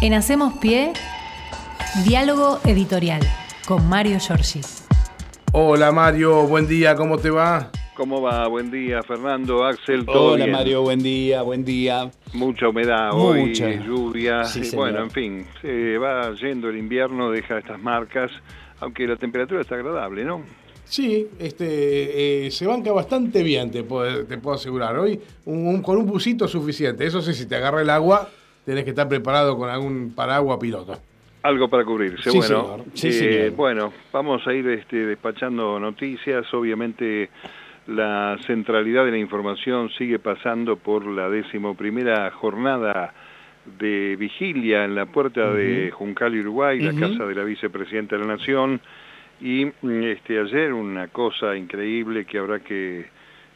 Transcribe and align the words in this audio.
En 0.00 0.14
Hacemos 0.14 0.54
Pie, 0.58 0.92
diálogo 2.04 2.60
editorial 2.64 3.20
con 3.66 3.88
Mario 3.88 4.18
Giorgi. 4.20 4.60
Hola 5.52 5.90
Mario, 5.92 6.46
buen 6.46 6.66
día, 6.68 6.94
¿cómo 6.94 7.18
te 7.18 7.30
va? 7.30 7.70
¿Cómo 7.94 8.22
va? 8.22 8.46
Buen 8.46 8.70
día, 8.70 9.02
Fernando, 9.02 9.64
Axel, 9.64 10.06
todo 10.06 10.34
Hola 10.34 10.44
bien? 10.44 10.56
Mario, 10.56 10.82
buen 10.82 11.00
día, 11.02 11.42
buen 11.42 11.64
día. 11.64 12.10
Mucha 12.32 12.68
humedad 12.68 13.12
Mucha. 13.12 13.66
hoy, 13.66 13.80
lluvia, 13.84 14.44
Sí, 14.44 14.60
y 14.60 14.64
señor. 14.64 14.84
bueno, 14.92 15.02
en 15.04 15.10
fin, 15.10 15.46
se 15.60 15.98
va 15.98 16.32
yendo 16.34 16.68
el 16.68 16.76
invierno, 16.76 17.30
deja 17.30 17.58
estas 17.58 17.80
marcas, 17.80 18.30
aunque 18.80 19.04
la 19.06 19.16
temperatura 19.16 19.62
está 19.62 19.74
agradable, 19.74 20.24
¿no? 20.24 20.42
Sí, 20.84 21.26
este, 21.40 22.46
eh, 22.46 22.50
se 22.52 22.66
banca 22.66 22.92
bastante 22.92 23.42
bien, 23.42 23.70
te 23.72 23.82
puedo, 23.82 24.24
te 24.24 24.38
puedo 24.38 24.54
asegurar. 24.56 24.96
Hoy 24.96 25.20
un- 25.44 25.66
un- 25.66 25.82
con 25.82 25.98
un 25.98 26.06
busito 26.06 26.46
suficiente. 26.46 27.04
Eso 27.04 27.20
sí, 27.20 27.34
si 27.34 27.46
te 27.46 27.56
agarra 27.56 27.82
el 27.82 27.90
agua, 27.90 28.30
tenés 28.68 28.84
que 28.84 28.90
estar 28.90 29.08
preparado 29.08 29.56
con 29.56 29.70
algún 29.70 30.12
paraguas 30.14 30.58
piloto. 30.58 30.92
Algo 31.42 31.70
para 31.70 31.86
cubrirse. 31.86 32.30
Sí, 32.30 32.36
bueno, 32.36 32.44
señor. 32.46 32.84
Sí, 32.92 33.08
eh, 33.08 33.12
señor. 33.12 33.50
bueno, 33.52 33.92
vamos 34.12 34.46
a 34.46 34.52
ir 34.52 34.68
este, 34.68 35.06
despachando 35.06 35.80
noticias. 35.80 36.52
Obviamente 36.52 37.30
la 37.86 38.36
centralidad 38.46 39.06
de 39.06 39.12
la 39.12 39.16
información 39.16 39.88
sigue 39.96 40.18
pasando 40.18 40.76
por 40.76 41.06
la 41.06 41.30
decimoprimera 41.30 42.30
jornada 42.32 43.14
de 43.78 44.16
vigilia 44.16 44.84
en 44.84 44.94
la 44.94 45.06
puerta 45.06 45.50
de 45.50 45.90
Juncal 45.90 46.38
Uruguay, 46.38 46.78
la 46.78 46.92
casa 46.92 47.24
de 47.24 47.34
la 47.34 47.44
vicepresidenta 47.44 48.16
de 48.16 48.26
la 48.26 48.36
Nación. 48.36 48.82
Y 49.40 49.64
mm, 49.64 50.02
este, 50.02 50.38
ayer 50.38 50.74
una 50.74 51.08
cosa 51.08 51.56
increíble 51.56 52.26
que 52.26 52.36
habrá 52.36 52.60
que 52.60 53.06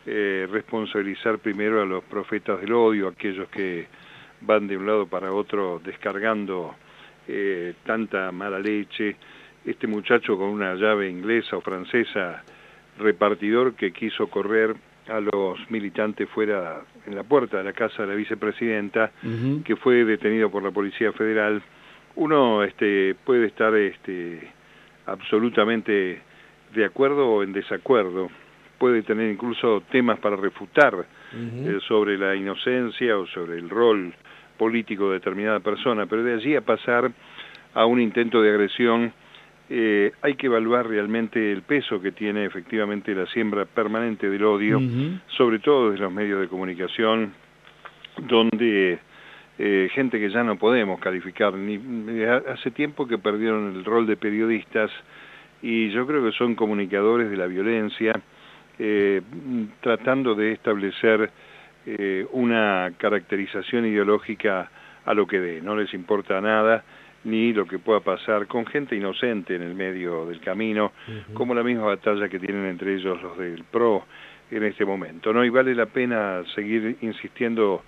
eh, 0.06 0.48
responsabilizar 0.50 1.38
primero 1.38 1.82
a 1.82 1.84
los 1.84 2.02
profetas 2.02 2.62
del 2.62 2.72
odio, 2.72 3.08
aquellos 3.08 3.48
que 3.50 4.00
van 4.44 4.66
de 4.66 4.76
un 4.76 4.86
lado 4.86 5.06
para 5.06 5.32
otro 5.32 5.80
descargando 5.84 6.74
eh, 7.28 7.74
tanta 7.84 8.32
mala 8.32 8.58
leche. 8.58 9.16
Este 9.64 9.86
muchacho 9.86 10.36
con 10.36 10.48
una 10.48 10.74
llave 10.74 11.08
inglesa 11.08 11.56
o 11.56 11.60
francesa, 11.60 12.42
repartidor 12.98 13.74
que 13.74 13.92
quiso 13.92 14.26
correr 14.26 14.74
a 15.08 15.20
los 15.20 15.58
militantes 15.70 16.28
fuera 16.28 16.80
en 17.06 17.14
la 17.14 17.22
puerta 17.22 17.58
de 17.58 17.64
la 17.64 17.72
casa 17.72 18.02
de 18.02 18.08
la 18.08 18.14
vicepresidenta, 18.14 19.10
que 19.64 19.76
fue 19.76 20.04
detenido 20.04 20.50
por 20.50 20.62
la 20.62 20.70
Policía 20.70 21.12
Federal. 21.12 21.62
Uno 22.16 22.62
este, 22.62 23.14
puede 23.24 23.46
estar 23.46 23.74
este, 23.74 24.50
absolutamente 25.06 26.20
de 26.74 26.84
acuerdo 26.84 27.28
o 27.28 27.42
en 27.42 27.52
desacuerdo, 27.52 28.30
puede 28.78 29.02
tener 29.02 29.30
incluso 29.30 29.82
temas 29.90 30.18
para 30.18 30.36
refutar 30.36 31.04
eh, 31.34 31.78
sobre 31.88 32.18
la 32.18 32.34
inocencia 32.34 33.18
o 33.18 33.26
sobre 33.26 33.58
el 33.58 33.70
rol 33.70 34.12
político 34.58 35.08
de 35.08 35.14
determinada 35.14 35.60
persona, 35.60 36.06
pero 36.06 36.22
de 36.22 36.34
allí 36.34 36.54
a 36.54 36.60
pasar 36.60 37.10
a 37.74 37.86
un 37.86 38.00
intento 38.00 38.42
de 38.42 38.50
agresión, 38.50 39.12
eh, 39.70 40.12
hay 40.20 40.34
que 40.34 40.46
evaluar 40.46 40.86
realmente 40.86 41.50
el 41.50 41.62
peso 41.62 42.00
que 42.00 42.12
tiene 42.12 42.44
efectivamente 42.44 43.14
la 43.14 43.26
siembra 43.26 43.64
permanente 43.64 44.28
del 44.28 44.44
odio, 44.44 44.80
sobre 45.28 45.58
todo 45.60 45.90
desde 45.90 46.04
los 46.04 46.12
medios 46.12 46.40
de 46.40 46.48
comunicación, 46.48 47.32
donde 48.28 48.98
eh, 49.58 49.88
gente 49.94 50.18
que 50.18 50.30
ya 50.30 50.42
no 50.42 50.56
podemos 50.56 50.98
calificar, 51.00 51.54
ni, 51.54 51.78
hace 52.24 52.70
tiempo 52.70 53.06
que 53.06 53.18
perdieron 53.18 53.76
el 53.76 53.84
rol 53.84 54.06
de 54.06 54.16
periodistas 54.16 54.90
y 55.62 55.90
yo 55.90 56.06
creo 56.06 56.24
que 56.24 56.32
son 56.32 56.54
comunicadores 56.54 57.30
de 57.30 57.36
la 57.36 57.46
violencia, 57.46 58.12
eh, 58.78 59.20
tratando 59.80 60.34
de 60.34 60.52
establecer 60.52 61.30
eh, 61.86 62.26
una 62.32 62.92
caracterización 62.96 63.86
ideológica 63.86 64.70
a 65.04 65.14
lo 65.14 65.26
que 65.26 65.40
dé, 65.40 65.60
no 65.60 65.76
les 65.76 65.92
importa 65.94 66.40
nada 66.40 66.84
ni 67.24 67.52
lo 67.52 67.66
que 67.66 67.78
pueda 67.78 68.00
pasar 68.00 68.46
con 68.46 68.66
gente 68.66 68.96
inocente 68.96 69.54
en 69.54 69.62
el 69.62 69.74
medio 69.74 70.26
del 70.26 70.40
camino, 70.40 70.92
como 71.34 71.54
la 71.54 71.62
misma 71.62 71.84
batalla 71.84 72.28
que 72.28 72.40
tienen 72.40 72.66
entre 72.66 72.94
ellos 72.96 73.22
los 73.22 73.38
del 73.38 73.62
PRO 73.62 74.04
en 74.50 74.64
este 74.64 74.84
momento. 74.84 75.32
¿no? 75.32 75.44
Y 75.44 75.48
vale 75.48 75.72
la 75.74 75.86
pena 75.86 76.42
seguir 76.54 76.96
insistiendo 77.00 77.84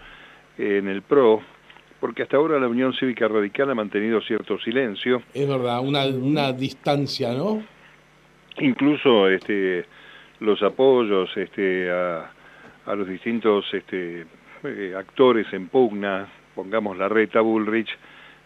en 0.56 0.86
el 0.86 1.02
PRO, 1.02 1.42
porque 1.98 2.22
hasta 2.22 2.36
ahora 2.36 2.60
la 2.60 2.68
Unión 2.68 2.92
Cívica 2.94 3.26
Radical 3.26 3.70
ha 3.70 3.74
mantenido 3.74 4.20
cierto 4.20 4.58
silencio, 4.60 5.22
Es 5.32 5.48
verdad, 5.48 5.80
una, 5.80 6.06
una 6.06 6.52
distancia, 6.52 7.32
¿no? 7.32 7.60
incluso 8.58 9.28
este, 9.28 9.84
los 10.40 10.62
apoyos 10.62 11.34
este, 11.36 11.90
a, 11.90 12.30
a 12.86 12.94
los 12.94 13.06
distintos 13.08 13.72
este, 13.72 14.26
eh, 14.64 14.94
actores 14.96 15.46
en 15.52 15.68
pugna, 15.68 16.26
pongamos 16.54 16.96
la 16.96 17.08
reta 17.08 17.40
Bullrich, 17.40 17.88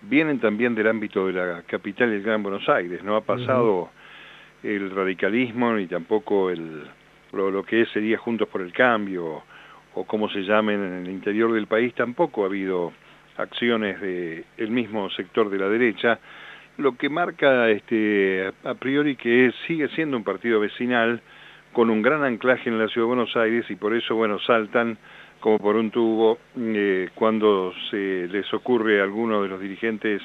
vienen 0.03 0.39
también 0.39 0.75
del 0.75 0.87
ámbito 0.89 1.27
de 1.27 1.33
la 1.33 1.63
capital 1.63 2.11
y 2.13 2.17
el 2.17 2.23
Gran 2.23 2.43
Buenos 2.43 2.69
Aires, 2.69 3.03
no 3.03 3.17
ha 3.17 3.21
pasado 3.23 3.91
el 4.63 4.91
radicalismo 4.91 5.73
ni 5.75 5.87
tampoco 5.87 6.51
el, 6.51 6.83
lo, 7.33 7.51
lo 7.51 7.63
que 7.65 7.87
sería 7.87 8.19
Juntos 8.19 8.49
por 8.49 8.61
el 8.63 8.73
Cambio 8.73 9.43
o 9.95 10.05
como 10.05 10.29
se 10.29 10.43
llamen 10.43 10.83
en 10.83 10.93
el 11.07 11.11
interior 11.11 11.53
del 11.53 11.67
país, 11.67 11.95
tampoco 11.95 12.43
ha 12.45 12.47
habido 12.47 12.93
acciones 13.37 14.01
del 14.01 14.45
el 14.57 14.71
mismo 14.71 15.09
sector 15.11 15.49
de 15.51 15.59
la 15.59 15.69
derecha, 15.69 16.19
lo 16.77 16.97
que 16.97 17.09
marca 17.09 17.69
este, 17.71 18.53
a 18.65 18.75
priori 18.75 19.17
que 19.17 19.47
es- 19.47 19.55
sigue 19.67 19.89
siendo 19.89 20.17
un 20.17 20.23
partido 20.25 20.61
vecinal 20.61 21.21
con 21.73 21.91
un 21.91 22.03
gran 22.03 22.25
anclaje 22.25 22.69
en 22.69 22.79
la 22.79 22.89
ciudad 22.89 23.07
de 23.07 23.15
Buenos 23.15 23.37
Aires 23.37 23.65
y 23.71 23.77
por 23.77 23.95
eso, 23.95 24.15
bueno, 24.15 24.39
saltan 24.41 24.99
como 25.41 25.59
por 25.59 25.77
un 25.77 25.91
tubo 25.91 26.39
eh, 26.57 27.11
cuando 27.15 27.73
se 27.91 28.27
les 28.29 28.53
ocurre 28.53 29.01
a 29.01 29.05
alguno 29.05 29.43
de 29.43 29.49
los 29.49 29.61
dirigentes 29.61 30.21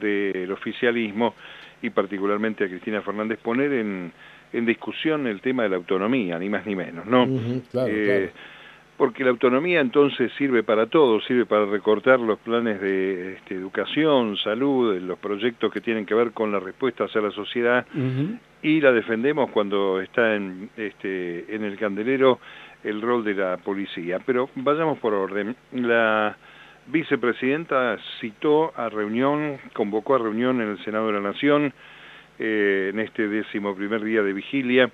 del 0.00 0.50
oficialismo 0.50 1.34
y 1.82 1.90
particularmente 1.90 2.64
a 2.64 2.68
Cristina 2.68 3.02
Fernández 3.02 3.38
poner 3.40 3.72
en, 3.72 4.12
en 4.52 4.66
discusión 4.66 5.26
el 5.26 5.40
tema 5.40 5.64
de 5.64 5.68
la 5.68 5.76
autonomía, 5.76 6.38
ni 6.38 6.48
más 6.48 6.64
ni 6.64 6.74
menos, 6.74 7.04
¿no? 7.06 7.26
Claro, 7.70 7.88
Eh, 7.92 8.30
claro. 8.30 8.54
Porque 8.96 9.24
la 9.24 9.30
autonomía 9.30 9.80
entonces 9.80 10.30
sirve 10.38 10.62
para 10.62 10.86
todo, 10.86 11.20
sirve 11.22 11.46
para 11.46 11.66
recortar 11.66 12.20
los 12.20 12.38
planes 12.38 12.80
de 12.80 13.34
este, 13.34 13.54
educación, 13.54 14.36
salud, 14.36 14.96
los 15.00 15.18
proyectos 15.18 15.72
que 15.72 15.80
tienen 15.80 16.06
que 16.06 16.14
ver 16.14 16.30
con 16.30 16.52
la 16.52 16.60
respuesta 16.60 17.04
hacia 17.04 17.20
la 17.20 17.32
sociedad 17.32 17.84
y 18.62 18.80
la 18.80 18.92
defendemos 18.92 19.50
cuando 19.50 20.00
está 20.00 20.36
en, 20.36 20.70
este, 20.76 21.54
en 21.54 21.64
el 21.64 21.76
candelero 21.76 22.38
el 22.84 23.02
rol 23.02 23.24
de 23.24 23.34
la 23.34 23.56
policía. 23.56 24.20
Pero 24.24 24.48
vayamos 24.54 24.98
por 24.98 25.12
orden. 25.12 25.56
La 25.72 26.36
vicepresidenta 26.86 27.98
citó 28.20 28.72
a 28.76 28.88
reunión, 28.88 29.58
convocó 29.72 30.14
a 30.14 30.18
reunión 30.18 30.60
en 30.60 30.68
el 30.70 30.84
Senado 30.84 31.08
de 31.08 31.14
la 31.14 31.20
Nación 31.20 31.72
eh, 32.38 32.90
en 32.92 33.00
este 33.00 33.28
décimo 33.28 33.74
primer 33.74 34.02
día 34.04 34.22
de 34.22 34.32
vigilia 34.32 34.90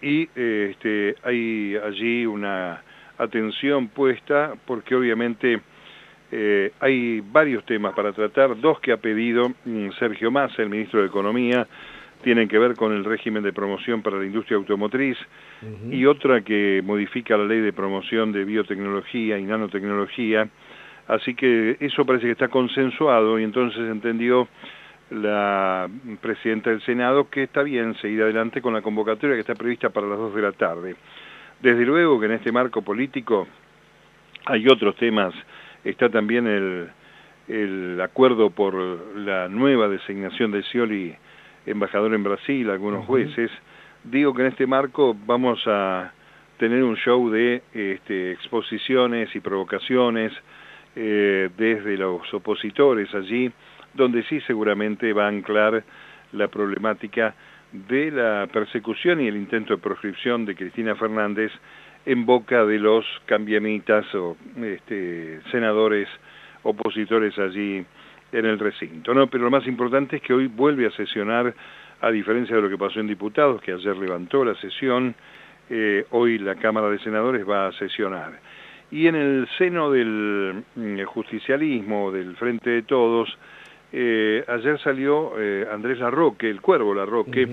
y 0.00 0.28
eh, 0.36 0.68
este, 0.70 1.16
hay 1.22 1.76
allí 1.76 2.26
una 2.26 2.82
atención 3.18 3.88
puesta 3.88 4.54
porque 4.66 4.94
obviamente 4.94 5.60
eh, 6.32 6.72
hay 6.80 7.20
varios 7.20 7.64
temas 7.64 7.94
para 7.94 8.12
tratar, 8.12 8.60
dos 8.60 8.80
que 8.80 8.92
ha 8.92 8.96
pedido 8.96 9.52
mm, 9.64 9.90
Sergio 9.98 10.30
Massa, 10.30 10.62
el 10.62 10.70
ministro 10.70 11.00
de 11.00 11.06
Economía, 11.06 11.66
tienen 12.22 12.48
que 12.48 12.58
ver 12.58 12.74
con 12.74 12.92
el 12.92 13.04
régimen 13.04 13.42
de 13.42 13.52
promoción 13.52 14.02
para 14.02 14.16
la 14.18 14.24
industria 14.24 14.56
automotriz 14.56 15.16
y 15.90 16.06
otra 16.06 16.40
que 16.40 16.82
modifica 16.84 17.36
la 17.36 17.44
ley 17.44 17.60
de 17.60 17.72
promoción 17.72 18.32
de 18.32 18.44
biotecnología 18.44 19.38
y 19.38 19.44
nanotecnología. 19.44 20.48
Así 21.06 21.34
que 21.34 21.76
eso 21.78 22.04
parece 22.04 22.26
que 22.26 22.32
está 22.32 22.48
consensuado 22.48 23.38
y 23.38 23.44
entonces 23.44 23.80
entendió 23.88 24.48
la 25.10 25.88
presidenta 26.20 26.70
del 26.70 26.82
Senado 26.82 27.30
que 27.30 27.44
está 27.44 27.62
bien 27.62 27.94
seguir 27.96 28.22
adelante 28.22 28.60
con 28.60 28.74
la 28.74 28.82
convocatoria 28.82 29.36
que 29.36 29.42
está 29.42 29.54
prevista 29.54 29.90
para 29.90 30.08
las 30.08 30.18
2 30.18 30.34
de 30.34 30.42
la 30.42 30.52
tarde. 30.52 30.96
Desde 31.60 31.84
luego 31.84 32.20
que 32.20 32.26
en 32.26 32.32
este 32.32 32.52
marco 32.52 32.82
político 32.82 33.46
hay 34.44 34.66
otros 34.68 34.96
temas, 34.96 35.34
está 35.84 36.08
también 36.08 36.46
el, 36.46 36.88
el 37.48 38.00
acuerdo 38.00 38.50
por 38.50 38.74
la 39.16 39.48
nueva 39.48 39.88
designación 39.88 40.50
de 40.52 40.62
Scioli 40.64 41.16
embajador 41.66 42.14
en 42.14 42.22
Brasil, 42.22 42.70
algunos 42.70 43.04
jueces. 43.06 43.50
Digo 44.04 44.34
que 44.34 44.42
en 44.42 44.48
este 44.48 44.66
marco 44.66 45.16
vamos 45.26 45.62
a 45.66 46.12
tener 46.58 46.82
un 46.82 46.96
show 46.96 47.28
de 47.30 47.62
este, 47.74 48.32
exposiciones 48.32 49.34
y 49.34 49.40
provocaciones 49.40 50.32
eh, 50.94 51.50
desde 51.56 51.96
los 51.96 52.32
opositores 52.32 53.12
allí, 53.14 53.50
donde 53.94 54.22
sí 54.24 54.40
seguramente 54.42 55.12
va 55.12 55.26
a 55.26 55.28
anclar 55.28 55.84
la 56.32 56.48
problemática 56.48 57.34
de 57.72 58.10
la 58.10 58.48
persecución 58.52 59.20
y 59.20 59.28
el 59.28 59.36
intento 59.36 59.74
de 59.76 59.82
proscripción 59.82 60.44
de 60.44 60.54
Cristina 60.54 60.94
Fernández 60.96 61.52
en 62.04 62.24
boca 62.24 62.64
de 62.64 62.78
los 62.78 63.04
cambiamitas 63.26 64.06
o 64.14 64.36
este, 64.62 65.40
senadores 65.50 66.08
opositores 66.62 67.36
allí 67.38 67.84
en 68.32 68.46
el 68.46 68.58
recinto. 68.58 69.12
¿no? 69.12 69.26
Pero 69.28 69.44
lo 69.44 69.50
más 69.50 69.66
importante 69.66 70.16
es 70.16 70.22
que 70.22 70.32
hoy 70.32 70.46
vuelve 70.46 70.86
a 70.86 70.90
sesionar, 70.92 71.54
a 72.00 72.10
diferencia 72.10 72.54
de 72.54 72.62
lo 72.62 72.68
que 72.68 72.78
pasó 72.78 73.00
en 73.00 73.06
diputados, 73.06 73.60
que 73.62 73.72
ayer 73.72 73.96
levantó 73.96 74.44
la 74.44 74.54
sesión, 74.56 75.14
eh, 75.68 76.06
hoy 76.10 76.38
la 76.38 76.54
Cámara 76.54 76.88
de 76.90 76.98
Senadores 77.00 77.48
va 77.48 77.68
a 77.68 77.72
sesionar. 77.72 78.38
Y 78.90 79.08
en 79.08 79.16
el 79.16 79.48
seno 79.58 79.90
del 79.90 80.62
mm, 80.76 81.02
justicialismo, 81.04 82.12
del 82.12 82.36
Frente 82.36 82.70
de 82.70 82.82
Todos, 82.82 83.36
eh, 83.98 84.44
ayer 84.46 84.78
salió 84.80 85.40
eh, 85.40 85.66
Andrés 85.72 86.00
Larroque, 86.00 86.50
el 86.50 86.60
cuervo 86.60 86.94
Larroque, 86.94 87.48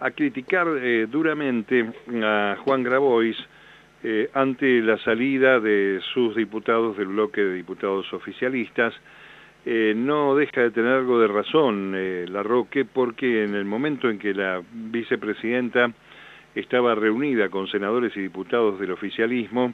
a 0.00 0.10
criticar 0.10 0.66
eh, 0.76 1.06
duramente 1.10 1.82
a 2.22 2.58
Juan 2.62 2.82
Grabois 2.82 3.38
ante 4.34 4.82
la 4.82 4.98
salida 4.98 5.58
de 5.58 5.98
sus 6.12 6.36
diputados 6.36 6.98
del 6.98 7.08
bloque 7.08 7.40
de 7.40 7.54
diputados 7.54 8.12
oficialistas. 8.12 8.94
no 9.64 10.36
deja 10.36 10.60
de 10.60 10.70
tener 10.70 10.92
algo 10.92 11.18
de 11.18 11.26
razón 11.26 11.96
Larroque 12.32 12.84
porque 12.84 13.42
en 13.42 13.56
el 13.56 13.64
momento 13.64 14.08
en 14.08 14.18
que 14.18 14.34
la 14.34 14.62
vicepresidenta 14.70 15.90
estaba 16.54 16.94
reunida 16.94 17.48
con 17.48 17.66
senadores 17.66 18.16
y 18.16 18.20
diputados 18.20 18.78
del 18.78 18.92
oficialismo, 18.92 19.72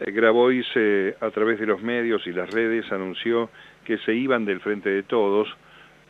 Grabois 0.00 0.66
a 1.20 1.30
través 1.30 1.60
de 1.60 1.66
los 1.66 1.82
medios 1.82 2.26
y 2.26 2.32
las 2.32 2.48
redes 2.50 2.90
anunció 2.90 3.50
que 3.84 3.98
se 3.98 4.14
iban 4.14 4.44
del 4.44 4.60
frente 4.60 4.90
de 4.90 5.02
todos 5.02 5.48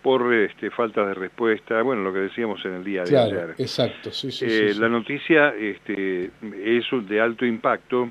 por 0.03 0.35
este, 0.35 0.71
falta 0.71 1.07
de 1.07 1.15
respuesta, 1.15 1.81
bueno, 1.83 2.03
lo 2.03 2.13
que 2.13 2.21
decíamos 2.21 2.65
en 2.65 2.75
el 2.75 2.85
día 2.85 3.05
de 3.05 3.17
ayer. 3.17 3.55
Exacto, 3.57 4.11
sí, 4.11 4.29
eh, 4.45 4.75
La 4.77 4.89
noticia 4.89 5.55
este, 5.57 6.31
es 6.65 6.87
de 7.09 7.21
alto 7.21 7.47
impacto, 7.47 8.11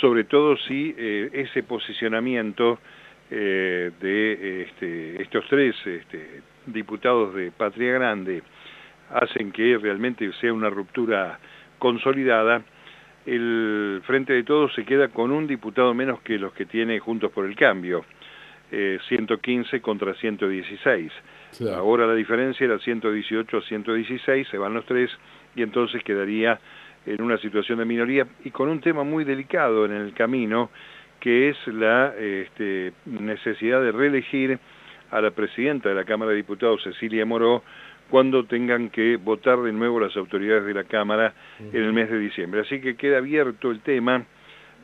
sobre 0.00 0.24
todo 0.24 0.56
si 0.56 0.94
eh, 0.96 1.30
ese 1.32 1.62
posicionamiento 1.62 2.78
eh, 3.30 3.90
de 4.00 4.62
este, 4.62 5.22
estos 5.22 5.46
tres 5.48 5.74
este, 5.86 6.42
diputados 6.66 7.34
de 7.34 7.50
Patria 7.52 7.94
Grande 7.94 8.42
hacen 9.10 9.50
que 9.50 9.78
realmente 9.78 10.30
sea 10.40 10.52
una 10.52 10.68
ruptura 10.68 11.38
consolidada, 11.78 12.62
el 13.26 14.02
Frente 14.04 14.34
de 14.34 14.42
Todos 14.42 14.74
se 14.74 14.84
queda 14.84 15.08
con 15.08 15.30
un 15.30 15.46
diputado 15.46 15.94
menos 15.94 16.20
que 16.20 16.38
los 16.38 16.52
que 16.52 16.66
tiene 16.66 16.98
Juntos 16.98 17.32
por 17.32 17.46
el 17.46 17.56
Cambio. 17.56 18.04
115 19.08 19.76
eh, 19.76 19.80
contra 19.80 20.14
116. 20.14 21.12
Ahora 21.74 22.06
la 22.06 22.14
diferencia 22.14 22.64
era 22.64 22.78
118 22.78 23.56
a 23.56 23.62
116, 23.62 24.48
se 24.48 24.58
van 24.58 24.74
los 24.74 24.84
tres 24.86 25.10
y 25.54 25.62
entonces 25.62 26.02
quedaría 26.02 26.58
en 27.06 27.22
una 27.22 27.38
situación 27.38 27.78
de 27.78 27.84
minoría 27.84 28.26
y 28.44 28.50
con 28.50 28.68
un 28.68 28.80
tema 28.80 29.04
muy 29.04 29.24
delicado 29.24 29.84
en 29.84 29.92
el 29.92 30.12
camino 30.14 30.70
que 31.20 31.50
es 31.50 31.56
la 31.68 32.14
este, 32.18 32.92
necesidad 33.06 33.80
de 33.80 33.92
reelegir 33.92 34.58
a 35.10 35.20
la 35.20 35.30
presidenta 35.30 35.88
de 35.88 35.94
la 35.94 36.04
Cámara 36.04 36.32
de 36.32 36.38
Diputados, 36.38 36.82
Cecilia 36.82 37.24
Moró, 37.24 37.62
cuando 38.10 38.44
tengan 38.44 38.90
que 38.90 39.16
votar 39.16 39.60
de 39.62 39.72
nuevo 39.72 40.00
las 40.00 40.16
autoridades 40.16 40.64
de 40.64 40.74
la 40.74 40.84
Cámara 40.84 41.32
en 41.60 41.82
el 41.82 41.92
mes 41.92 42.10
de 42.10 42.18
diciembre. 42.18 42.60
Así 42.60 42.80
que 42.80 42.96
queda 42.96 43.18
abierto 43.18 43.70
el 43.70 43.80
tema 43.80 44.24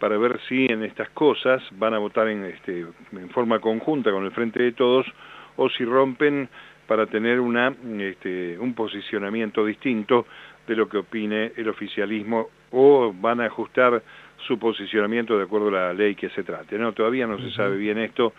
para 0.01 0.19
ver 0.19 0.41
si 0.49 0.67
en 0.67 0.83
estas 0.83 1.11
cosas 1.11 1.63
van 1.73 1.95
a 1.95 1.99
votar 1.99 2.27
en, 2.29 2.45
este, 2.45 2.87
en 3.13 3.31
forma 3.31 3.61
conjunta 3.61 4.11
con 4.11 4.25
el 4.25 4.33
Frente 4.33 4.63
de 4.63 4.73
Todos 4.73 5.07
o 5.57 5.69
si 5.69 5.85
rompen 5.85 6.49
para 6.89 7.07
tener 7.07 7.39
una, 7.39 7.73
este, 8.01 8.59
un 8.59 8.75
posicionamiento 8.75 9.65
distinto 9.65 10.27
de 10.67 10.75
lo 10.75 10.89
que 10.89 10.99
opine 10.99 11.53
el 11.57 11.69
oficialismo 11.69 12.49
o 12.73 13.13
van 13.13 13.41
a 13.41 13.47
ajustar 13.47 14.03
su 14.47 14.59
posicionamiento 14.59 15.37
de 15.37 15.45
acuerdo 15.45 15.69
a 15.69 15.71
la 15.71 15.93
ley 15.93 16.15
que 16.15 16.31
se 16.31 16.43
trate. 16.43 16.79
No, 16.79 16.93
todavía 16.93 17.27
no 17.27 17.39
se 17.39 17.51
sabe 17.53 17.77
bien 17.77 17.99
esto 17.99 18.33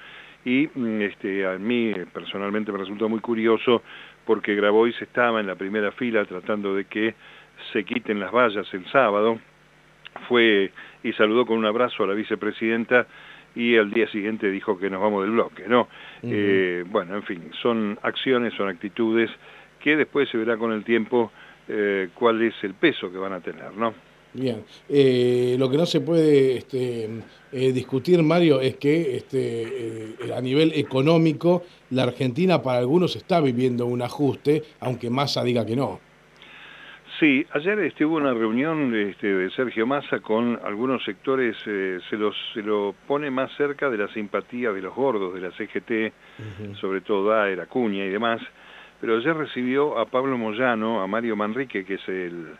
y 0.43 0.67
mm, 0.73 1.01
este, 1.01 1.45
a 1.45 1.57
mí 1.57 1.93
personalmente 2.11 2.71
me 2.71 2.79
resultó 2.79 3.07
muy 3.07 3.19
curioso 3.19 3.83
porque 4.25 4.55
Grabois 4.55 4.99
estaba 5.01 5.39
en 5.39 5.47
la 5.47 5.55
primera 5.55 5.91
fila 5.91 6.25
tratando 6.25 6.75
de 6.75 6.85
que 6.85 7.13
se 7.71 7.83
quiten 7.83 8.19
las 8.19 8.31
vallas 8.31 8.67
el 8.73 8.85
sábado, 8.87 9.39
fue 10.27 10.71
y 11.03 11.13
saludó 11.13 11.45
con 11.45 11.57
un 11.57 11.65
abrazo 11.65 12.03
a 12.03 12.07
la 12.07 12.13
vicepresidenta 12.13 13.07
y 13.55 13.75
al 13.75 13.91
día 13.91 14.07
siguiente 14.09 14.49
dijo 14.49 14.77
que 14.77 14.89
nos 14.89 15.01
vamos 15.01 15.23
del 15.23 15.31
bloque, 15.31 15.63
¿no? 15.67 15.87
Eh, 16.23 16.85
bueno, 16.87 17.15
en 17.15 17.23
fin, 17.23 17.51
son 17.61 17.99
acciones, 18.01 18.53
son 18.53 18.69
actitudes 18.69 19.29
que 19.79 19.95
después 19.95 20.29
se 20.29 20.37
verá 20.37 20.57
con 20.57 20.71
el 20.71 20.83
tiempo 20.83 21.31
eh, 21.67 22.09
cuál 22.13 22.41
es 22.41 22.53
el 22.63 22.73
peso 22.75 23.11
que 23.11 23.17
van 23.17 23.33
a 23.33 23.41
tener, 23.41 23.73
¿no? 23.75 23.93
Bien, 24.33 24.63
eh, 24.87 25.57
lo 25.59 25.69
que 25.69 25.75
no 25.75 25.85
se 25.85 25.99
puede 25.99 26.55
este, 26.55 27.09
discutir, 27.51 28.23
Mario, 28.23 28.61
es 28.61 28.77
que 28.77 29.17
este, 29.17 30.15
a 30.33 30.39
nivel 30.39 30.71
económico 30.73 31.63
la 31.89 32.03
Argentina 32.03 32.61
para 32.61 32.79
algunos 32.79 33.17
está 33.17 33.41
viviendo 33.41 33.85
un 33.85 34.01
ajuste, 34.01 34.63
aunque 34.79 35.09
Massa 35.09 35.43
diga 35.43 35.65
que 35.65 35.75
no. 35.75 35.99
Sí, 37.21 37.45
ayer 37.51 37.77
estuvo 37.81 38.15
una 38.15 38.33
reunión 38.33 38.95
este, 38.95 39.27
de 39.27 39.51
Sergio 39.51 39.85
Massa 39.85 40.21
con 40.21 40.59
algunos 40.65 41.03
sectores, 41.03 41.55
eh, 41.67 41.99
se, 42.09 42.17
los, 42.17 42.35
se 42.51 42.63
lo 42.63 42.95
pone 43.05 43.29
más 43.29 43.51
cerca 43.57 43.91
de 43.91 43.97
la 43.99 44.07
simpatía 44.07 44.71
de 44.71 44.81
los 44.81 44.95
gordos 44.95 45.35
de 45.35 45.41
la 45.41 45.51
CGT, 45.51 46.75
sobre 46.77 47.01
todo 47.01 47.31
Aer, 47.31 47.61
Acuña 47.61 48.03
y 48.05 48.09
demás, 48.09 48.41
pero 48.99 49.17
ayer 49.17 49.35
recibió 49.35 49.99
a 49.99 50.05
Pablo 50.05 50.35
Moyano, 50.35 50.99
a 50.99 51.05
Mario 51.05 51.35
Manrique, 51.35 51.85
que 51.85 51.93
es 51.93 52.09
el 52.09 52.55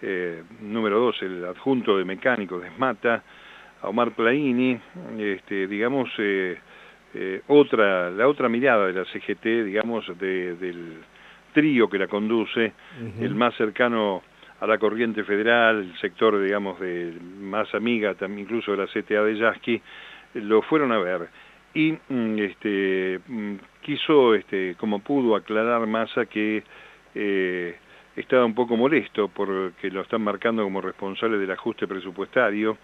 eh, 0.00 0.44
número 0.60 1.00
dos, 1.00 1.20
el 1.20 1.44
adjunto 1.44 1.98
de 1.98 2.04
mecánicos 2.04 2.62
de 2.62 2.68
Esmata, 2.68 3.20
a 3.82 3.88
Omar 3.88 4.12
Plaini, 4.12 4.78
este, 5.18 5.66
digamos, 5.66 6.08
eh, 6.18 6.56
otra, 7.48 8.12
la 8.12 8.28
otra 8.28 8.48
mirada 8.48 8.86
de 8.86 8.92
la 8.92 9.04
CGT, 9.06 9.64
digamos, 9.64 10.06
del 10.16 11.02
trío 11.54 11.88
que 11.88 11.98
la 11.98 12.08
conduce, 12.08 12.72
el 13.20 13.34
más 13.34 13.54
cercano 13.54 14.22
a 14.60 14.66
la 14.66 14.78
corriente 14.78 15.24
federal, 15.24 15.78
el 15.78 15.98
sector, 16.00 16.40
digamos, 16.42 16.78
de 16.80 17.14
más 17.40 17.74
amiga 17.74 18.14
incluso 18.36 18.72
de 18.72 18.78
la 18.78 18.86
CTA 18.86 19.22
de 19.22 19.38
Yasky, 19.38 19.80
lo 20.34 20.60
fueron 20.62 20.92
a 20.92 20.98
ver. 20.98 21.28
Y 21.74 21.92
mm, 21.92 22.38
este, 22.38 23.20
mm, 23.26 23.54
quiso, 23.82 24.34
este, 24.34 24.74
como 24.76 25.00
pudo, 25.00 25.34
aclarar 25.34 25.86
Massa 25.86 26.26
que 26.26 26.62
eh, 27.14 27.76
estaba 28.16 28.44
un 28.44 28.54
poco 28.54 28.76
molesto 28.76 29.28
porque 29.28 29.90
lo 29.90 30.02
están 30.02 30.22
marcando 30.22 30.62
como 30.62 30.80
responsable 30.80 31.38
del 31.38 31.50
ajuste 31.50 31.86
presupuestario, 31.86 32.78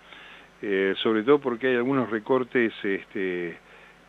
eh, 0.63 0.95
sobre 1.03 1.23
todo 1.23 1.39
porque 1.39 1.69
hay 1.69 1.77
algunos 1.77 2.11
recortes 2.11 2.73
este, 2.83 3.57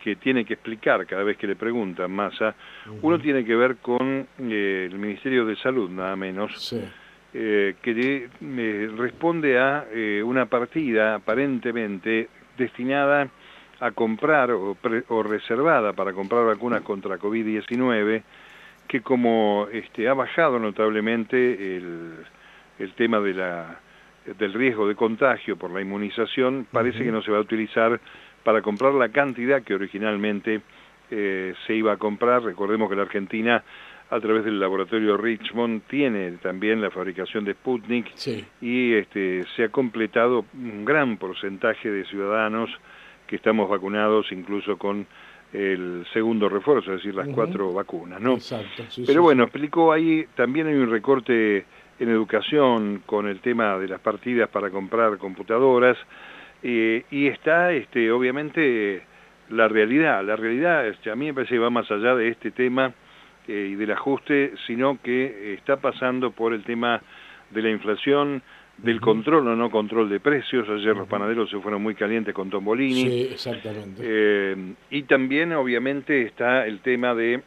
que 0.01 0.15
tiene 0.15 0.43
que 0.43 0.53
explicar 0.53 1.05
cada 1.05 1.23
vez 1.23 1.37
que 1.37 1.47
le 1.47 1.55
preguntan 1.55 2.11
Massa, 2.11 2.55
uno 3.01 3.19
tiene 3.19 3.45
que 3.45 3.55
ver 3.55 3.77
con 3.77 4.27
eh, 4.39 4.89
el 4.91 4.97
Ministerio 4.97 5.45
de 5.45 5.55
Salud, 5.57 5.89
nada 5.89 6.15
menos, 6.15 6.75
eh, 7.33 7.75
que 7.81 8.29
eh, 8.41 8.91
responde 8.97 9.59
a 9.59 9.85
una 10.25 10.47
partida 10.47 11.15
aparentemente 11.15 12.29
destinada 12.57 13.29
a 13.79 13.91
comprar 13.91 14.51
o, 14.51 15.23
reservada 15.23 15.93
para 15.93 16.13
comprar 16.13 16.45
vacunas 16.45 16.81
contra 16.81 17.17
COVID-19, 17.17 18.23
que 18.87 19.01
como 19.01 19.67
este, 19.71 20.07
ha 20.07 20.13
bajado 20.13 20.59
notablemente 20.59 21.77
el, 21.77 22.15
el 22.79 22.93
tema 22.93 23.19
de 23.19 23.33
la, 23.33 23.79
del 24.37 24.53
riesgo 24.53 24.87
de 24.87 24.95
contagio 24.95 25.57
por 25.57 25.71
la 25.71 25.81
inmunización, 25.81 26.67
parece 26.71 27.03
que 27.03 27.11
no 27.11 27.21
se 27.21 27.31
va 27.31 27.37
a 27.37 27.41
utilizar 27.41 27.99
para 28.43 28.61
comprar 28.61 28.93
la 28.93 29.09
cantidad 29.09 29.61
que 29.63 29.75
originalmente 29.75 30.61
eh, 31.09 31.53
se 31.67 31.75
iba 31.75 31.93
a 31.93 31.97
comprar. 31.97 32.43
Recordemos 32.43 32.89
que 32.89 32.95
la 32.95 33.03
Argentina, 33.03 33.63
a 34.09 34.19
través 34.19 34.45
del 34.45 34.59
laboratorio 34.59 35.17
Richmond, 35.17 35.83
tiene 35.87 36.31
también 36.41 36.81
la 36.81 36.89
fabricación 36.89 37.45
de 37.45 37.53
Sputnik 37.53 38.13
y 38.61 38.93
este, 38.93 39.45
se 39.55 39.65
ha 39.65 39.69
completado 39.69 40.45
un 40.53 40.85
gran 40.85 41.17
porcentaje 41.17 41.89
de 41.89 42.05
ciudadanos 42.05 42.69
que 43.27 43.35
estamos 43.35 43.69
vacunados 43.69 44.31
incluso 44.31 44.77
con 44.77 45.05
el 45.53 46.05
segundo 46.13 46.47
refuerzo, 46.47 46.93
es 46.93 46.97
decir, 46.97 47.13
las 47.13 47.27
cuatro 47.27 47.73
vacunas, 47.73 48.21
¿no? 48.21 48.35
Exacto. 48.35 48.83
Pero 49.05 49.21
bueno, 49.21 49.43
explicó 49.43 49.91
ahí, 49.91 50.25
también 50.35 50.67
hay 50.67 50.75
un 50.75 50.89
recorte 50.89 51.65
en 51.99 52.09
educación 52.09 53.03
con 53.05 53.27
el 53.27 53.41
tema 53.41 53.77
de 53.77 53.87
las 53.87 53.99
partidas 53.99 54.49
para 54.49 54.69
comprar 54.69 55.17
computadoras, 55.17 55.97
eh, 56.63 57.03
y 57.11 57.27
está, 57.27 57.71
este, 57.71 58.11
obviamente, 58.11 59.01
la 59.49 59.67
realidad. 59.67 60.23
La 60.23 60.35
realidad, 60.35 60.87
este, 60.87 61.11
a 61.11 61.15
mí 61.15 61.25
me 61.25 61.33
parece 61.33 61.55
que 61.55 61.59
va 61.59 61.69
más 61.69 61.89
allá 61.91 62.15
de 62.15 62.29
este 62.29 62.51
tema 62.51 62.93
eh, 63.47 63.69
y 63.71 63.75
del 63.75 63.91
ajuste, 63.91 64.53
sino 64.67 64.99
que 65.01 65.53
está 65.53 65.77
pasando 65.77 66.31
por 66.31 66.53
el 66.53 66.63
tema 66.63 67.01
de 67.49 67.61
la 67.61 67.69
inflación, 67.69 68.41
del 68.77 68.99
control 68.99 69.47
o 69.47 69.55
no 69.55 69.69
control 69.69 70.09
de 70.09 70.19
precios. 70.19 70.67
Ayer 70.69 70.95
los 70.95 71.07
panaderos 71.07 71.49
se 71.49 71.59
fueron 71.59 71.83
muy 71.83 71.93
calientes 71.93 72.33
con 72.33 72.49
Tombolini. 72.49 73.03
Sí, 73.03 73.27
exactamente. 73.31 74.01
Eh, 74.03 74.73
y 74.89 75.03
también, 75.03 75.51
obviamente, 75.53 76.23
está 76.23 76.65
el 76.65 76.79
tema 76.79 77.13
de 77.13 77.41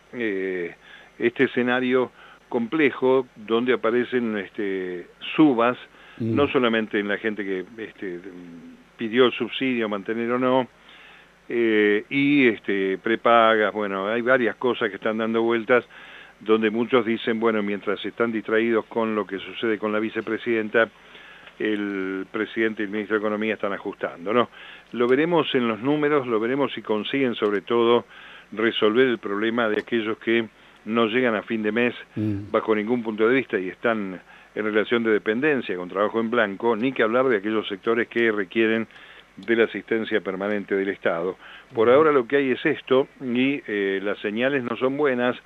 este 1.19 1.45
escenario 1.45 2.13
complejo 2.49 3.27
donde 3.35 3.73
aparecen 3.73 4.37
este, 4.39 5.09
subas, 5.35 5.77
no 6.21 6.47
solamente 6.49 7.01
en 7.01 7.09
la 7.09 7.19
gente 7.19 7.45
que 7.45 7.65
este, 7.79 8.21
pidió 8.97 9.27
el 9.27 9.33
subsidio, 9.33 9.89
mantener 9.89 10.31
o 10.33 10.39
no, 10.39 10.69
eh, 11.49 12.05
y 12.09 12.49
este, 12.49 12.99
prepagas, 12.99 13.73
bueno, 13.73 14.09
hay 14.09 14.23
varias 14.23 14.57
cosas 14.57 14.89
que 14.89 14.97
están 14.97 15.19
dando 15.19 15.43
vueltas 15.43 15.85
donde 16.41 16.71
muchos 16.71 17.05
dicen, 17.05 17.39
bueno, 17.41 17.63
mientras 17.63 18.05
están 18.05 18.33
distraídos 18.33 18.85
con 18.87 19.15
lo 19.15 19.27
que 19.27 19.39
sucede 19.39 19.79
con 19.79 19.93
la 19.93 19.99
vicepresidenta, 19.99 20.89
el 21.59 22.27
presidente 22.31 22.83
y 22.83 22.87
el 22.87 22.91
ministro 22.91 23.15
de 23.17 23.21
Economía 23.21 23.55
están 23.55 23.73
ajustando, 23.73 24.33
¿no? 24.33 24.49
Lo 24.93 25.07
veremos 25.07 25.55
en 25.55 25.69
los 25.69 25.81
números, 25.81 26.27
lo 26.27 26.41
veremos 26.41 26.73
si 26.73 26.83
consiguen 26.83 27.35
sobre 27.35 27.61
todo 27.61 28.05
resolver 28.53 29.07
el 29.07 29.19
problema 29.19 29.69
de 29.69 29.81
aquellos 29.81 30.19
que 30.19 30.49
no 30.87 31.07
llegan 31.07 31.35
a 31.35 31.43
fin 31.43 31.63
de 31.63 31.73
mes 31.73 31.95
mm. 32.17 32.51
bajo 32.51 32.75
ningún 32.75 33.03
punto 33.03 33.29
de 33.29 33.35
vista 33.35 33.59
y 33.59 33.69
están 33.69 34.21
en 34.55 34.65
relación 34.65 35.03
de 35.03 35.11
dependencia 35.11 35.77
con 35.77 35.89
trabajo 35.89 36.21
en 36.21 36.31
blanco, 36.31 36.77
ni 36.77 36.93
que 36.93 37.03
hablar 37.03 37.27
de 37.29 37.39
aquellos 37.39 37.67
sectores 37.69 38.09
que 38.09 38.31
requieren 38.31 38.87
de 39.37 39.57
la 39.57 39.65
asistencia 39.65 40.21
permanente 40.21 40.75
del 40.77 40.89
Estado. 40.89 41.37
Por 41.75 41.91
ahora 41.91 42.13
lo 42.13 42.27
que 42.27 42.37
hay 42.37 42.51
es 42.53 42.65
esto 42.65 43.09
y 43.21 43.63
eh, 43.67 44.01
las 44.03 44.19
señales 44.19 44.63
no 44.63 44.77
son 44.77 44.97
buenas, 44.97 45.37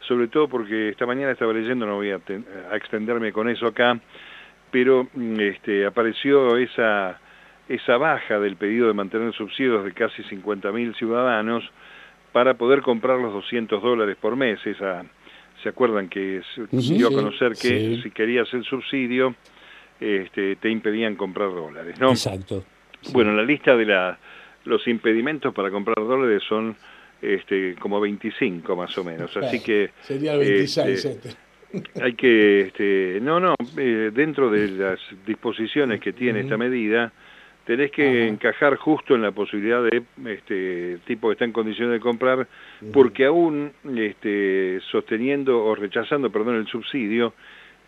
sobre 0.00 0.28
todo 0.28 0.48
porque 0.48 0.90
esta 0.90 1.06
mañana 1.06 1.32
estaba 1.32 1.52
leyendo, 1.52 1.86
no 1.86 1.96
voy 1.96 2.10
a, 2.10 2.20
extenderme 2.74 3.32
con 3.32 3.48
eso 3.48 3.66
acá, 3.66 3.98
pero 4.70 5.08
mm, 5.14 5.40
este, 5.40 5.86
apareció 5.86 6.56
esa, 6.58 7.18
esa 7.68 7.96
baja 7.96 8.38
del 8.38 8.56
pedido 8.56 8.86
de 8.86 8.94
mantener 8.94 9.32
subsidios 9.32 9.84
de 9.84 9.92
casi 9.92 10.22
50.000 10.24 10.94
ciudadanos 10.96 11.64
para 12.32 12.54
poder 12.54 12.82
comprar 12.82 13.18
los 13.18 13.32
200 13.32 13.82
dólares 13.82 14.16
por 14.20 14.36
mes. 14.36 14.64
Esa, 14.66 15.04
¿Se 15.62 15.70
acuerdan 15.70 16.08
que 16.08 16.42
se 16.54 16.94
dio 16.94 17.08
a 17.08 17.12
conocer 17.12 17.52
que 17.52 18.00
si 18.02 18.10
querías 18.10 18.52
el 18.54 18.64
subsidio 18.64 19.34
este, 20.00 20.56
te 20.56 20.70
impedían 20.70 21.16
comprar 21.16 21.50
dólares? 21.50 21.98
¿no? 21.98 22.10
Exacto. 22.10 22.64
Bueno, 23.12 23.32
la 23.32 23.42
lista 23.42 23.76
de 23.76 23.86
la, 23.86 24.18
los 24.64 24.86
impedimentos 24.86 25.52
para 25.54 25.70
comprar 25.70 25.96
dólares 25.96 26.42
son 26.48 26.76
este, 27.20 27.74
como 27.76 28.00
25 28.00 28.76
más 28.76 28.96
o 28.98 29.04
menos, 29.04 29.36
así 29.36 29.60
que... 29.60 29.90
Sería 30.02 30.34
el 30.34 30.40
26 30.40 31.04
este, 31.04 31.28
este. 31.28 31.48
Hay 32.02 32.14
que, 32.14 32.60
este, 32.62 33.18
no, 33.20 33.40
no, 33.40 33.54
eh, 33.76 34.10
dentro 34.14 34.50
de 34.50 34.68
las 34.68 35.00
disposiciones 35.26 36.00
que 36.00 36.12
tiene 36.12 36.40
esta 36.40 36.56
medida, 36.56 37.12
tenés 37.68 37.90
que 37.90 38.26
encajar 38.26 38.76
justo 38.76 39.14
en 39.14 39.20
la 39.20 39.30
posibilidad 39.30 39.82
de 39.82 40.02
este 40.24 41.00
tipo 41.04 41.28
que 41.28 41.32
está 41.34 41.44
en 41.44 41.52
condiciones 41.52 41.92
de 41.92 42.00
comprar, 42.00 42.48
porque 42.94 43.26
aún 43.26 43.72
este, 43.94 44.80
sosteniendo 44.90 45.62
o 45.62 45.74
rechazando, 45.74 46.30
perdón, 46.30 46.56
el 46.56 46.66
subsidio, 46.66 47.34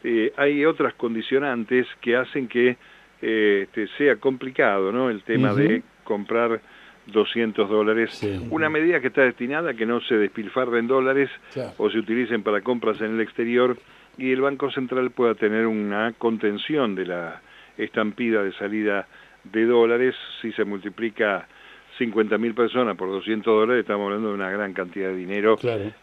eh, 0.05 0.35
hay 0.37 0.67
otras 0.67 0.93
condicionantes 0.93 1.87
que 2.03 2.15
hacen 2.15 2.47
que 2.47 2.77
eh, 3.23 3.61
este, 3.63 3.89
sea 3.97 4.17
complicado, 4.17 4.93
¿no? 4.93 5.09
El 5.09 5.23
tema 5.23 5.55
de 5.55 5.83
comprar 6.05 6.61
200 7.07 7.67
dólares. 7.71 8.23
Una 8.51 8.69
medida 8.69 9.01
que 9.01 9.07
está 9.07 9.23
destinada 9.23 9.71
a 9.71 9.75
que 9.75 9.87
no 9.87 10.03
se 10.03 10.17
despilfarren 10.17 10.89
dólares 10.89 11.31
o 11.79 11.89
se 11.89 11.97
utilicen 11.97 12.43
para 12.43 12.61
compras 12.61 13.01
en 13.01 13.15
el 13.15 13.21
exterior 13.23 13.79
y 14.19 14.31
el 14.31 14.43
Banco 14.43 14.71
Central 14.73 15.11
pueda 15.11 15.35
tener 15.37 15.67
una 15.67 16.13
contención 16.19 16.95
de 16.95 17.07
la 17.07 17.41
estampida 17.79 18.43
de 18.43 18.53
salida 18.53 19.09
de 19.45 19.65
dólares, 19.65 20.15
si 20.41 20.53
se 20.53 20.65
multiplica 20.65 21.47
50.000 21.99 22.55
personas 22.55 22.97
por 22.97 23.09
200 23.09 23.45
dólares, 23.45 23.83
estamos 23.83 24.07
hablando 24.07 24.29
de 24.29 24.35
una 24.35 24.51
gran 24.51 24.73
cantidad 24.73 25.09
de 25.09 25.17
dinero 25.17 25.59